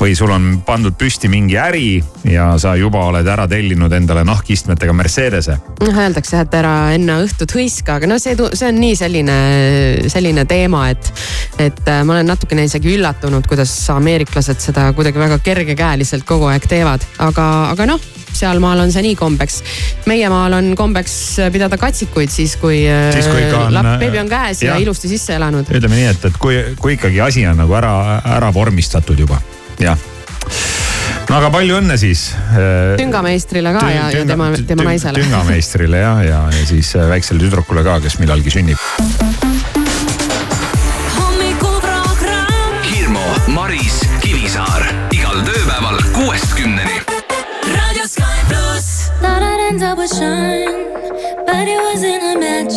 [0.00, 4.96] või sul on pandud püsti mingi äri ja sa juba oled ära tellinud endale nahkistmetega
[4.96, 5.58] Mercedese.
[5.82, 9.38] noh öeldakse, et ära enne õhtut hõiska, aga no see, see on nii selline,
[10.12, 11.12] selline teema, et,
[11.60, 15.38] et äh, ma olen natukene isegi üllatunud, kuidas ameeriklased seda kuidagi väga
[15.82, 19.58] kergekäeliselt kogu aeg teevad, aga, aga noh sealmaal on see nii kombeks.
[20.08, 21.14] meie maal on kombeks
[21.52, 25.08] pidada katsikuid siis, kui, Siis, kui ikka on- lapp beebi on käes ja, ja ilusti
[25.08, 25.68] sisse elanud.
[25.68, 29.40] ütleme nii, et, et kui, kui ikkagi asi on nagu ära, ära vormistatud juba,
[29.82, 29.98] jah.
[31.28, 32.30] no aga palju õnne siis.
[32.96, 35.20] tüngameistrile ka ja, ja tema, tema naisele.
[35.26, 39.91] tüngameistrile ja, ja, ja siis äh, väiksele tüdrukule ka, kes millalgi sünnib.
[46.32, 47.00] Tööpäeval kuuest kümneni.
[47.76, 49.10] Raadio Sky pluss.
[49.20, 50.86] Thought I'd end up with Sean,
[51.46, 52.74] but it wasn't a match.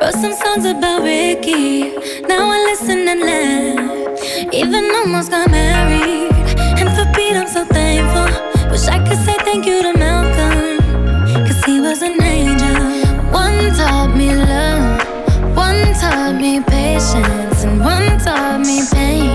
[0.00, 1.92] Wrote some songs about Ricky,
[2.28, 4.52] now I listen and laugh.
[4.52, 6.32] Even almost got married,
[6.78, 8.30] and for Pete I'm so thankful.
[8.70, 10.78] Wish I could say thank you to Malcolm,
[11.46, 12.76] cause he was an angel.
[13.32, 19.29] One taught me love, one taught me patience, and one taught me pain.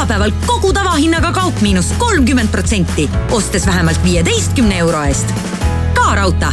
[0.00, 3.04] Pühapäeval kogu tavahinnaga kaup miinus kolmkümmend protsenti,
[3.36, 5.28] ostes vähemalt viieteistkümne euro eest.
[5.94, 6.48] ka raudtee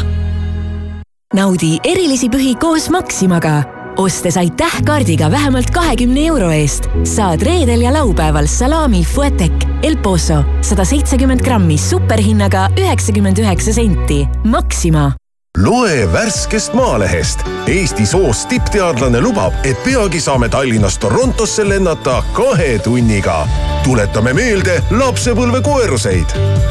[1.34, 3.64] naudi erilisi pühi koos Maximaga.
[3.98, 10.44] ostes aitäh kaardiga vähemalt kahekümne euro eest, saad reedel ja laupäeval salami Fuetec El Poso
[10.62, 14.28] sada seitsekümmend grammi superhinnaga üheksakümmend üheksa senti.
[14.44, 15.12] Maxima
[15.58, 17.40] loe värskest Maalehest.
[17.68, 23.48] Eesti soost tippteadlane lubab, et peagi saame Tallinnast Torontosse lennata kahe tunniga.
[23.84, 26.26] tuletame meelde lapsepõlvekoeruseid.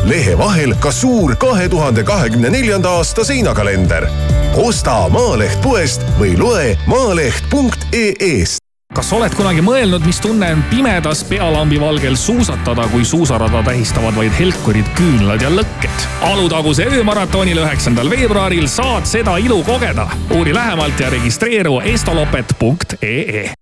[0.05, 4.09] lehe vahel ka suur kahe tuhande kahekümne neljanda aasta seinakalender.
[4.57, 8.66] osta Maaleht poest või loe maaleht.ee-st
[8.97, 14.33] kas oled kunagi mõelnud, mis tunne on pimedas pealambi valgel suusatada, kui suusarada tähistavad vaid
[14.39, 16.07] helkurid, küünlad ja lõkked?
[16.31, 20.09] Alutaguse öömaratonil üheksandal veebruaril saad seda ilu kogeda.
[20.33, 23.53] uuri lähemalt ja registreeru estolopet.ee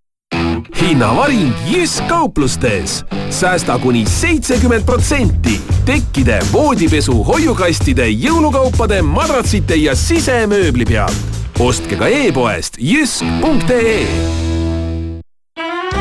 [0.81, 3.05] hinnavaring Jysk kauplustes.
[3.31, 11.17] säästa kuni seitsekümmend protsenti tekkide, voodipesu, hoiukastide, jõulukaupade, madratsite ja sisemööbli pealt.
[11.59, 14.54] ostke ka e-poest jysk.ee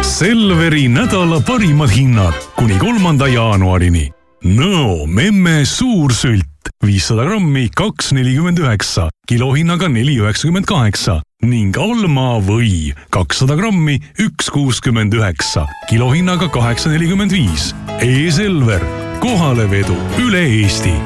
[0.04, 4.10] Selveri nädala parimad hinnad kuni kolmanda jaanuarini.
[4.44, 12.92] Nõo memme suursült viissada grammi, kaks nelikümmend üheksa, kilohinnaga neli üheksakümmend kaheksa ning Alma või
[13.16, 17.72] kakssada grammi, üks kuuskümmend üheksa, kilohinnaga kaheksa nelikümmend viis.
[18.04, 18.84] E-Selver,
[19.24, 20.98] kohalevedu üle Eesti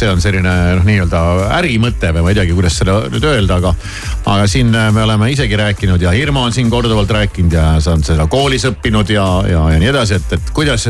[0.00, 1.22] see on selline noh, nii-öelda
[1.58, 3.74] ärimõte või ma ei teagi, kuidas seda nüüd öelda, aga.
[4.24, 8.06] aga siin me oleme isegi rääkinud ja Irma on siin korduvalt rääkinud ja sa oled
[8.08, 10.88] seda koolis õppinud ja, ja, ja nii edasi, et, et kuidas,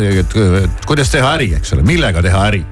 [0.86, 2.64] kuidas teha äri, eks ole, millega teha äri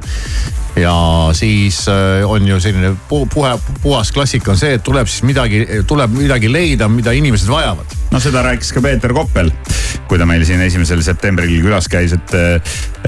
[0.79, 5.25] ja siis äh, on ju selline pu puhe, puhas klassika on see, et tuleb siis
[5.27, 7.98] midagi, tuleb midagi leida, mida inimesed vajavad.
[8.13, 9.51] No seda rääkis ka Peeter Koppel,
[10.09, 12.35] kui ta meil siin esimesel septembril külas käis, et,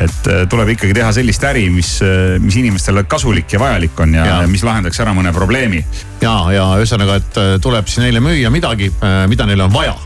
[0.00, 1.96] et tuleb ikkagi teha sellist äri, mis,
[2.42, 4.38] mis inimestele kasulik ja vajalik on ja, ja.
[4.50, 5.82] mis lahendaks ära mõne probleemi.
[6.20, 8.92] ja, ja ühesõnaga, et tuleb siis neile müüa midagi,
[9.30, 9.96] mida neil on vaja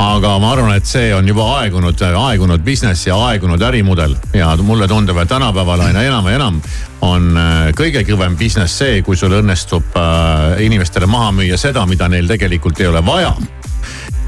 [0.00, 4.88] aga ma arvan, et see on juba aegunud, aegunud business ja aegunud ärimudel ja mulle
[4.90, 6.60] tundub, et tänapäeval aina enam ja enam
[7.04, 12.08] on äh, kõige kõvem business see, kui sul õnnestub äh, inimestele maha müüa seda, mida
[12.08, 13.34] neil tegelikult ei ole vaja.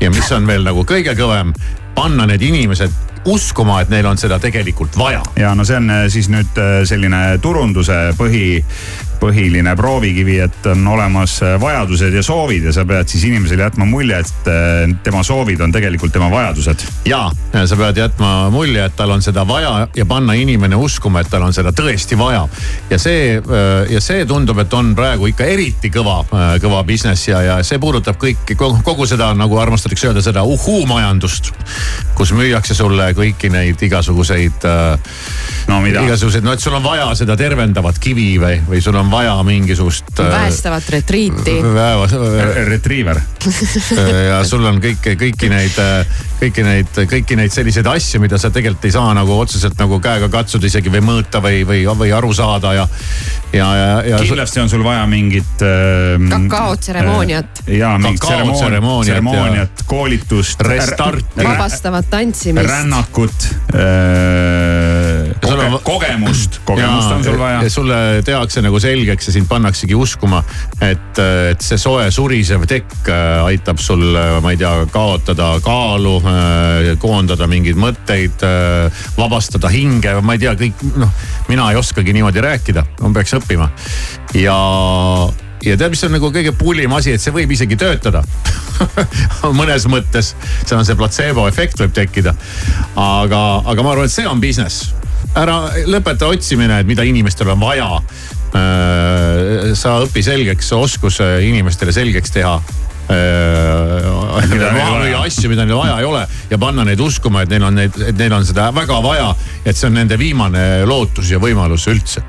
[0.01, 1.53] Ja mis on veel nagu kõige kõvem,
[1.97, 2.93] panna need inimesed
[3.27, 5.23] uskuma, et neil on seda tegelikult vaja.
[5.37, 8.61] ja no see on äh, siis nüüd äh, selline turunduse põhi,
[9.21, 13.87] põhiline proovikivi, et on olemas äh, vajadused ja soovid ja sa pead siis inimesele jätma
[13.89, 14.51] mulje, et
[15.05, 16.85] tema soovid on tegelikult tema vajadused.
[17.09, 21.31] ja, sa pead jätma mulje, et tal on seda vaja ja panna inimene uskuma, et
[21.31, 22.47] tal on seda tõesti vaja.
[22.91, 23.41] ja see
[23.91, 26.21] ja see tundub, et on praegu ikka eriti kõva,
[26.63, 31.53] kõva business ja, ja see puudutab kõiki, kogu seda nagu armastatakse öelda seda uhuu-majandust.
[32.17, 34.65] kus müüakse sulle kõiki neid igasuguseid
[35.69, 36.03] no mida?
[36.07, 40.05] igasuguseid, no et sul on vaja seda tervendavat kivi või, või sul on vaja mingisugust.
[40.17, 41.57] päästavat retriiti.
[42.67, 43.21] Retriever.
[44.31, 45.79] ja sul on kõiki, kõiki neid,
[46.41, 50.29] kõiki neid, kõiki neid selliseid asju, mida sa tegelikult ei saa nagu otseselt nagu käega
[50.33, 52.89] katsuda isegi või mõõta või, või, või aru saada ja,
[53.53, 54.19] ja, ja, ja.
[54.19, 55.69] kindlasti on sul vaja mingit äh,.
[56.31, 57.75] kakaotseremooniat äh,.
[57.79, 60.61] ja mingit tseremooniat, tseremooniat, koolitust.
[60.61, 61.45] Restarti.
[61.45, 62.69] vabastavat tantsimist.
[62.71, 63.87] rännakut äh,
[65.41, 65.79] koge, on...
[65.83, 67.71] kogemust, kogemust ja, on sul vaja.
[67.71, 70.43] sulle tehakse nagu selgeks ja sind pannaksegi uskuma,
[70.81, 71.19] et,
[71.51, 74.05] et see soe surisev tekk äh, aitab sul,
[74.43, 80.55] ma ei tea, kaotada kaalu, äh, koondada mingeid mõtteid, äh, vabastada hinge, ma ei tea,
[80.59, 81.13] kõik noh,
[81.51, 83.46] mina ei oskagi niimoodi rääkida, ma peaks õppima
[84.35, 84.57] ja
[85.67, 88.23] ja tead, mis on nagu kõige pullim asi, et see võib isegi töötada
[89.61, 90.35] mõnes mõttes,
[90.65, 92.35] seal on see platseebo efekt võib tekkida.
[92.95, 94.93] aga, aga ma arvan, et see on business
[95.37, 95.57] ära
[95.89, 98.01] lõpeta otsimine, et mida inimestel on vaja.
[98.57, 102.55] Äh, sa õpi selgeks oskuse inimestele selgeks teha
[104.75, 107.77] maha müüa asju, mida neil vaja ei ole ja panna neid uskuma, et neil on
[107.79, 109.29] neid, et neil on seda väga vaja.
[109.65, 112.25] et see on nende viimane lootus ja võimalus üldse.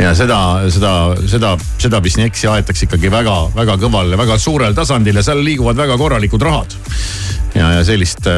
[0.00, 0.38] Ja seda,
[0.72, 0.92] seda,
[1.28, 5.98] seda, seda businessi aetakse ikkagi väga-väga kõval ja väga suurel tasandil ja seal liiguvad väga
[6.00, 6.78] korralikud rahad.
[7.54, 8.28] ja, ja sellist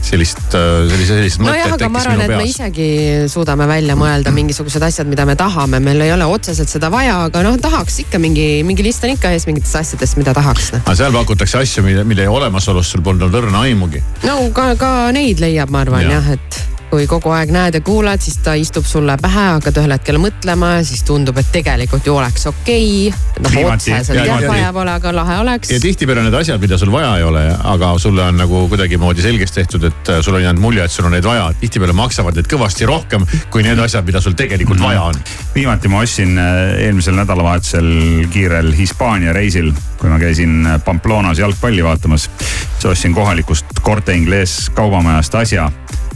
[0.00, 2.88] sellist, sellise, sellist mõtet nojah, aga ma arvan, et me isegi
[3.30, 7.44] suudame välja mõelda mingisugused asjad, mida me tahame, meil ei ole otseselt seda vaja, aga
[7.44, 10.72] noh, tahaks ikka mingi, mingi list on ikka ees mingitest asjadest, mida tahaks.
[10.80, 14.02] aga seal pakutakse asju, mille, mille olemasolust sul polnud õrna aimugi.
[14.24, 16.18] no ka, ka neid leiab, ma arvan ja.
[16.18, 19.94] jah, et kui kogu aeg näed ja kuulad, siis ta istub sulle pähe, hakkad ühel
[19.94, 23.44] hetkel mõtlema ja siis tundub, et tegelikult ju oleks okei okay..
[23.44, 25.70] noh, otseselt jah vaja pole, aga lahe oleks.
[25.70, 29.54] ja tihtipeale need asjad, mida sul vaja ei ole, aga sulle on nagu kuidagimoodi selgeks
[29.54, 31.46] tehtud, et sul on jäänud mulje, et sul on neid vaja.
[31.60, 35.22] tihtipeale maksavad need kõvasti rohkem kui need asjad, mida sul tegelikult vaja on.
[35.54, 37.90] viimati ma ostsin äh, eelmisel nädalavahetusel
[38.34, 39.70] kiirel Hispaania reisil,
[40.00, 42.30] kui ma käisin äh, Pamplonas jalgpalli vaatamas.
[42.40, 46.09] siis ostsin kohalikust Corte Inglés kaubamajast asja Äh,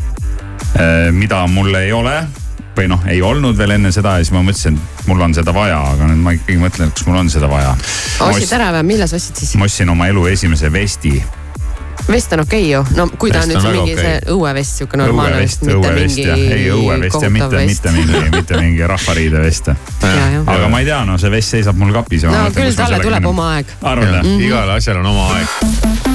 [1.14, 2.16] mida mul ei ole
[2.75, 5.55] või noh, ei olnud veel enne seda ja siis ma mõtlesin, et mul on seda
[5.55, 7.72] vaja, aga nüüd ma ikkagi mõtlen, kas mul on seda vaja.
[8.27, 9.55] ostsid ära või, milles ostsid siis?
[9.61, 11.14] ma ostsin oma elu esimese vesti.
[12.09, 14.05] vest on okei okay ju, no kui ta vest on nüüd see mingi okay.
[14.05, 18.91] see õuevest sihuke normaalne vest, õuevest jah, ei õuevest ja mitte, mitte mingi, mitte mingi
[18.95, 19.70] rahvariidevest.
[20.57, 22.27] aga ma ei tea, no see vest seisab mul kapis.
[22.27, 23.79] no küll talle tuleb oma aeg.
[23.83, 24.35] arvad jah?
[24.51, 26.14] igale asjale on oma aeg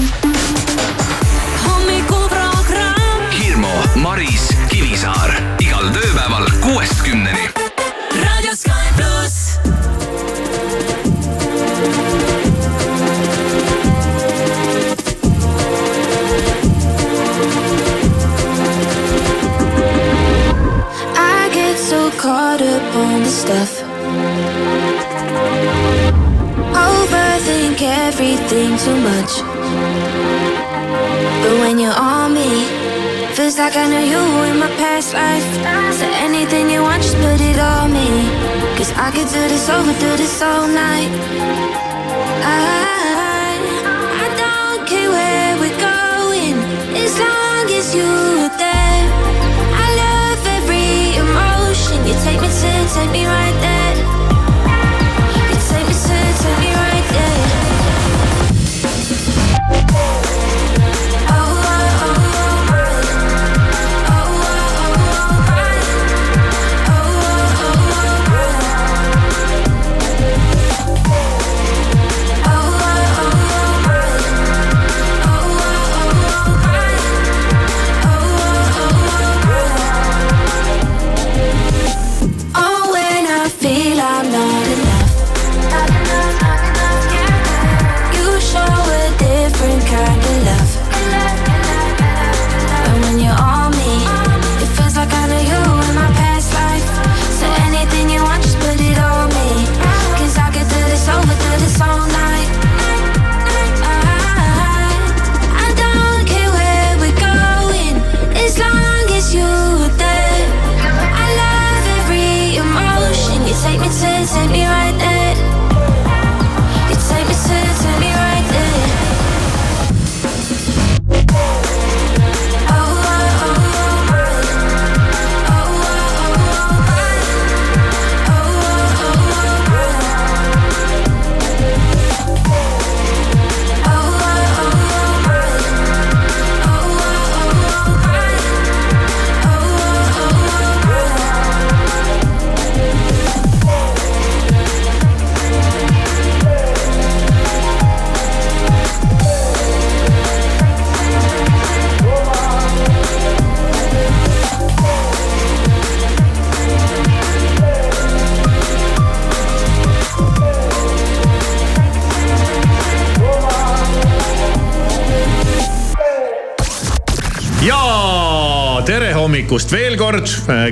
[4.00, 7.50] Maris Kivisaar igal tööpäeval kuuest kümneni.
[8.16, 9.60] raadio Sky pluss.
[21.20, 23.84] I get so caught up on the stuff.
[26.72, 29.43] Overthink everything too much.
[31.43, 32.79] But when you're on me.
[33.50, 34.22] Feels like I know you
[34.52, 35.41] in my past life.
[35.97, 38.30] So anything you want, just put it on me.
[38.78, 41.10] Cause I could do this over, do this all night.
[42.45, 43.58] I,
[44.22, 46.62] I don't care where we're going,
[46.93, 49.06] as long as you're there.
[49.82, 52.06] I love every emotion.
[52.06, 54.18] You take me to, take me right there.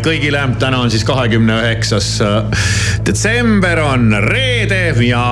[0.04, 2.10] Kõigile, täna on siis kahekümne üheksas
[3.06, 5.24] detsember, on reede ja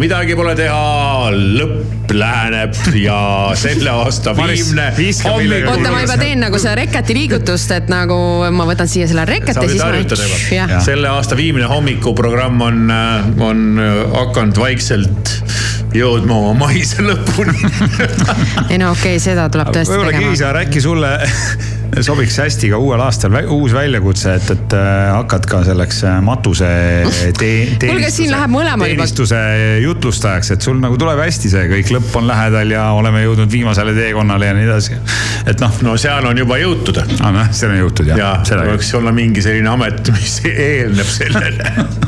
[0.00, 3.18] midagi pole teha, lõpp läheneb ja
[3.58, 4.90] selle aasta viimne
[5.24, 5.68] hommik.
[5.70, 8.16] oota, ma juba teen nagu seda reketi liigutust, et nagu
[8.54, 10.40] ma võtan siia selle reketi, sa võid siis harjutada ma.
[10.50, 10.82] juba.
[10.84, 12.82] selle aasta viimne hommikuprogramm on,
[13.44, 13.64] on
[14.14, 15.36] hakanud vaikselt
[15.94, 17.54] jõudma oma maise lõpuni
[18.72, 20.30] ei no okei okay,, seda tuleb tõesti võib-olla tegema.
[20.30, 21.14] Kivisaar, äkki sulle
[22.02, 26.68] sobiks hästi ka uuel aastal uus väljakutse, et, et äh, hakkad ka selleks äh, matuse
[27.40, 27.50] te
[27.84, 29.04] kuulge, siin läheb mõlemal juba.
[29.04, 29.40] teenistuse
[29.84, 33.94] jutlustajaks, et sul nagu tuleb hästi see kõik, lõpp on lähedal ja oleme jõudnud viimasele
[33.96, 34.98] teekonnale ja nii edasi.
[35.46, 35.82] et noh.
[35.86, 37.02] no seal on juba jõutud.
[37.04, 38.18] aa, Ah, noh, seal on jõutud jah.
[38.20, 40.40] ja võiks olla mingi selline amet, mis
[40.70, 41.72] eelneb sellele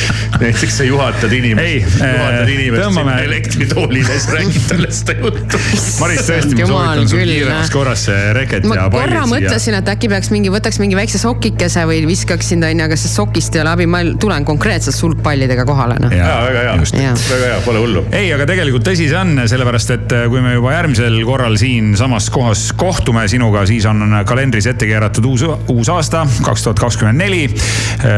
[0.42, 3.16] näiteks sa juhatad inimest, juhatad inimest tõmbame...
[3.26, 5.60] elektritoolides, räägid talle seda juttu.
[6.00, 9.30] Maris, tõesti, ma soovitan sul kiiremas korras see reket ma ja korra pallid siia.
[9.34, 13.20] mõtlesin, et äkki peaks mingi, võtaks mingi väikse sokikese või viskaksin ta onju, aga sellest
[13.20, 16.14] sokist ei ole abi, ma tulen konkreetselt sulgpallidega kohale noh.
[16.14, 16.76] ja väga hea,
[17.16, 18.04] väga hea, pole hullu.
[18.10, 22.28] ei, aga tegelikult tõsi see on, sellepärast et äh, kui me juba järgmisel korral siinsamas
[22.34, 27.42] kohas kohtume sinuga, siis on kalendris ette keeratud uus, uus aasta, kaks tuhat kakskümmend neli.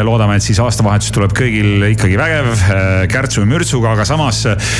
[0.04, 4.74] loodame, et siis aastavahetus tuleb kõigil ikkagi vägev, äh, kärtsu ja mürtsuga, aga samas äh,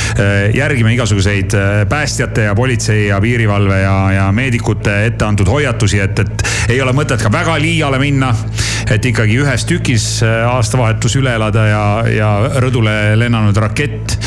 [0.55, 1.57] järgime igasuguseid
[1.89, 6.95] päästjate ja politsei ja piirivalve ja, ja meedikute ette antud hoiatusi, et, et ei ole
[6.97, 8.35] mõtet ka väga liiale minna.
[8.91, 12.31] et ikkagi ühes tükis aastavahetus üle elada ja, ja
[12.61, 14.19] rõdule lennanud rakett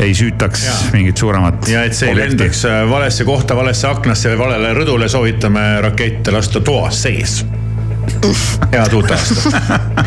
[0.00, 0.72] ei süütaks ja.
[0.92, 1.68] mingit suuremat.
[1.68, 6.32] ja et see ei lendaks äh, valesse kohta, valesse aknasse või valele rõdule, soovitame rakette
[6.34, 7.40] lasta toas sees.
[8.72, 9.54] head uut aastat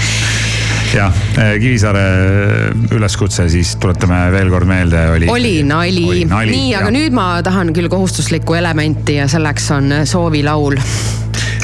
[0.93, 1.13] jah,
[1.59, 2.03] Kivisaare
[2.93, 5.29] üleskutse siis tuletame veel kord meelde, oli.
[5.31, 6.95] oli nali, Oli nali, nii, aga jah.
[6.95, 10.77] nüüd ma tahan küll kohustuslikku elementi ja selleks on soovilaul.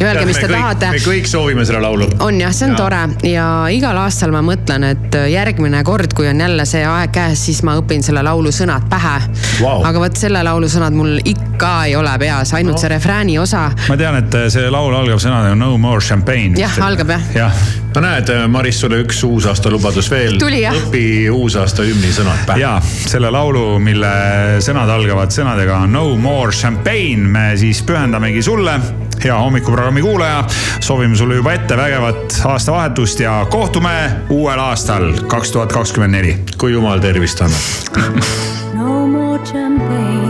[0.01, 0.91] Öelge, mis te tahate.
[0.93, 2.07] me kõik soovime selle laulu.
[2.25, 2.77] on jah, see on Ja.
[2.77, 2.83] ja.
[2.83, 7.45] tore ja igal aastal ma mõtlen, et järgmine kord, kui on jälle see aeg käes,
[7.49, 9.17] siis ma õpin selle laulu sõnad pähe
[9.61, 9.81] Vau.
[9.83, 12.81] aga vot selle laulu sõnad mul ikka ei ole peas, ainult no.
[12.81, 13.67] see refrääni osa.
[13.89, 16.55] ma tean, et see laul algab sõnadega no more champagne.
[16.59, 17.59] jah, algab jah jah.
[17.95, 20.37] no näed, Maris, sulle üks uusaasta lubadus veel.
[20.39, 22.63] Õpi uusaasta hümni sõnad pähe.
[22.63, 24.13] ja selle laulu, mille
[24.63, 28.79] sõnad algavad sõnadega no more champagne, me siis pühendamegi sulle
[29.23, 30.43] hea hommikuprogrammi kuulaja,
[30.79, 36.37] soovime sulle juba ette vägevat aastavahetust ja kohtume uuel aastal kaks tuhat kakskümmend neli.
[36.57, 37.61] kui jumal tervist annab.
[38.73, 40.28] No more champagne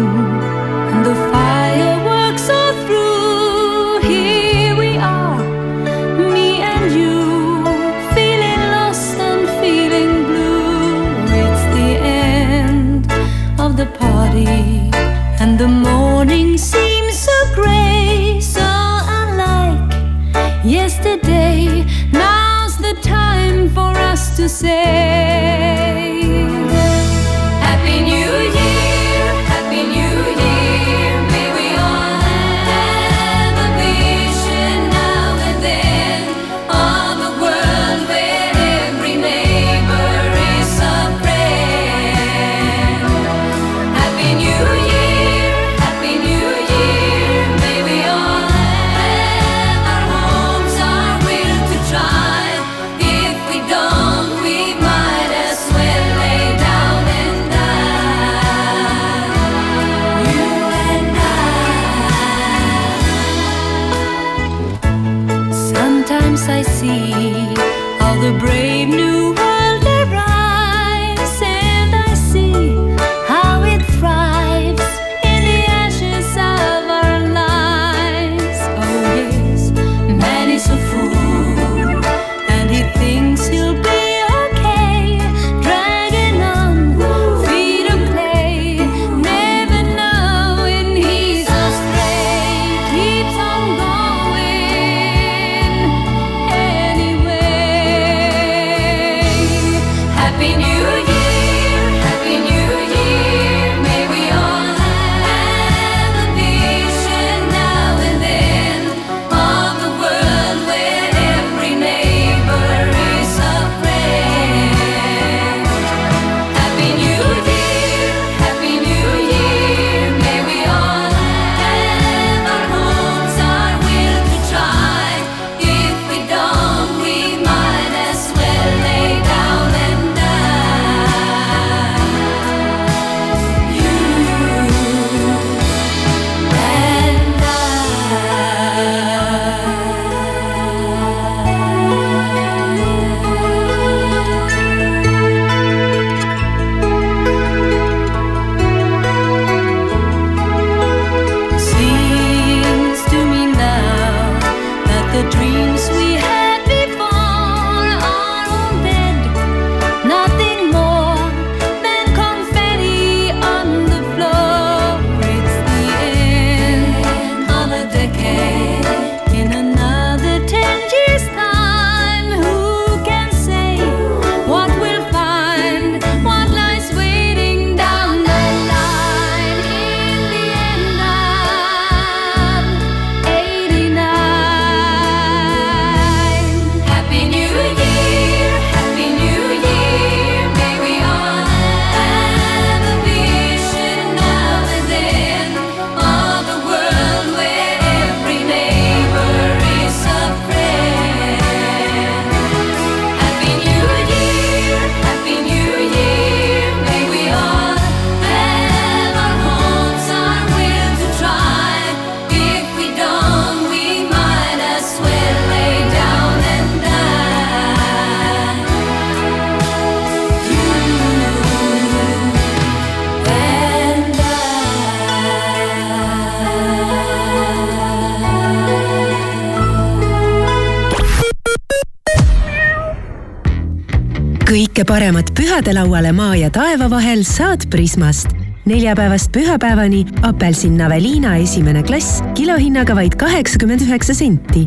[234.50, 238.32] kõike paremat pühadelauale maa ja taeva vahel saad Prismast.
[238.66, 244.66] neljapäevast pühapäevani apelsin Navelina esimene klass kilohinnaga vaid kaheksakümmend üheksa senti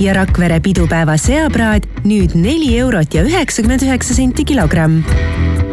[0.00, 5.00] ja Rakvere pidupäeva seapraad nüüd neli eurot ja üheksakümmend üheksa senti kilogramm.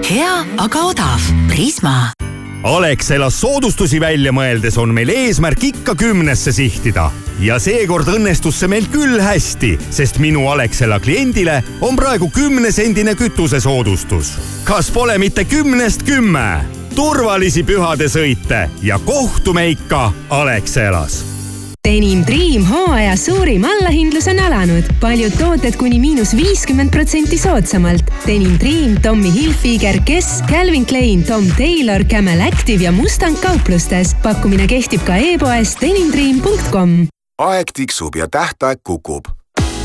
[0.08, 1.20] hea, aga odav.
[1.52, 2.29] Prisma
[2.64, 7.06] Alexelas soodustusi välja mõeldes on meil eesmärk ikka kümnesse sihtida
[7.40, 14.36] ja seekord õnnestus see meil küll hästi, sest minu Alexela kliendile on praegu kümnesendine kütusesoodustus.
[14.68, 16.66] kas pole mitte kümnest kümme?
[16.96, 21.39] turvalisi pühadesõite ja kohtume ikka Alexelas
[21.88, 24.84] Denim Dream hooaja suurim allahindlus on alanud.
[25.02, 28.12] paljud tooted kuni miinus viiskümmend protsenti soodsamalt.
[28.26, 34.16] Denim Dream, Tommy Hilfiger, Guess, Calvin Klein, Tom Taylor, Camel Active ja Mustang kauplustes.
[34.24, 37.08] pakkumine kehtib ka e-poes denimdream.com.
[37.40, 39.32] aeg tiksub ja tähtaeg kukub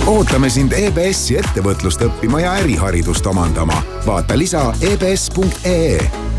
[0.06, 3.82] ootame sind EBS-i ettevõtlust õppima ja äriharidust omandama.
[4.06, 6.33] vaata lisa ebs.ee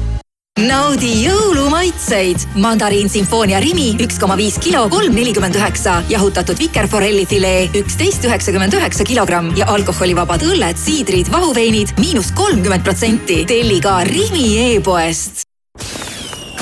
[0.59, 2.45] naudi jõulumaitseid.
[2.55, 5.97] mandariin Sinfoonia Rimi üks koma viis kilo, kolm nelikümmend üheksa.
[6.09, 13.45] jahutatud vikerforelli filee üksteist üheksakümmend üheksa kilogramm ja alkoholivabad õlled, siidrid, vahuveinid miinus kolmkümmend protsenti.
[13.45, 15.43] telli ka Rimi e-poest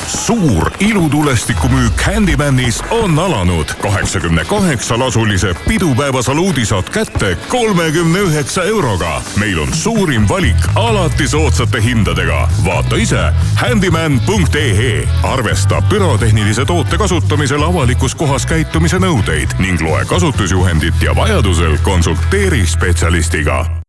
[0.07, 3.65] suur ilutulestikumüük Handymanis on alanud.
[3.81, 9.21] kaheksakümne kaheksa lasulise pidupäeva saluudi saad kätte kolmekümne üheksa euroga.
[9.37, 12.49] meil on suurim valik alati soodsate hindadega.
[12.65, 15.07] vaata ise handyman.ee.
[15.23, 23.82] arvesta pürotehnilise toote kasutamisel avalikus kohas käitumise nõudeid ning loe kasutusjuhendit ja vajadusel konsulteeri spetsialistiga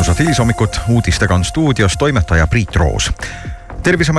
[0.00, 3.12] mõnusat hilishommikut, uudistega on stuudios toimetaja Priit Roos.
[3.82, 4.00] tervisemajja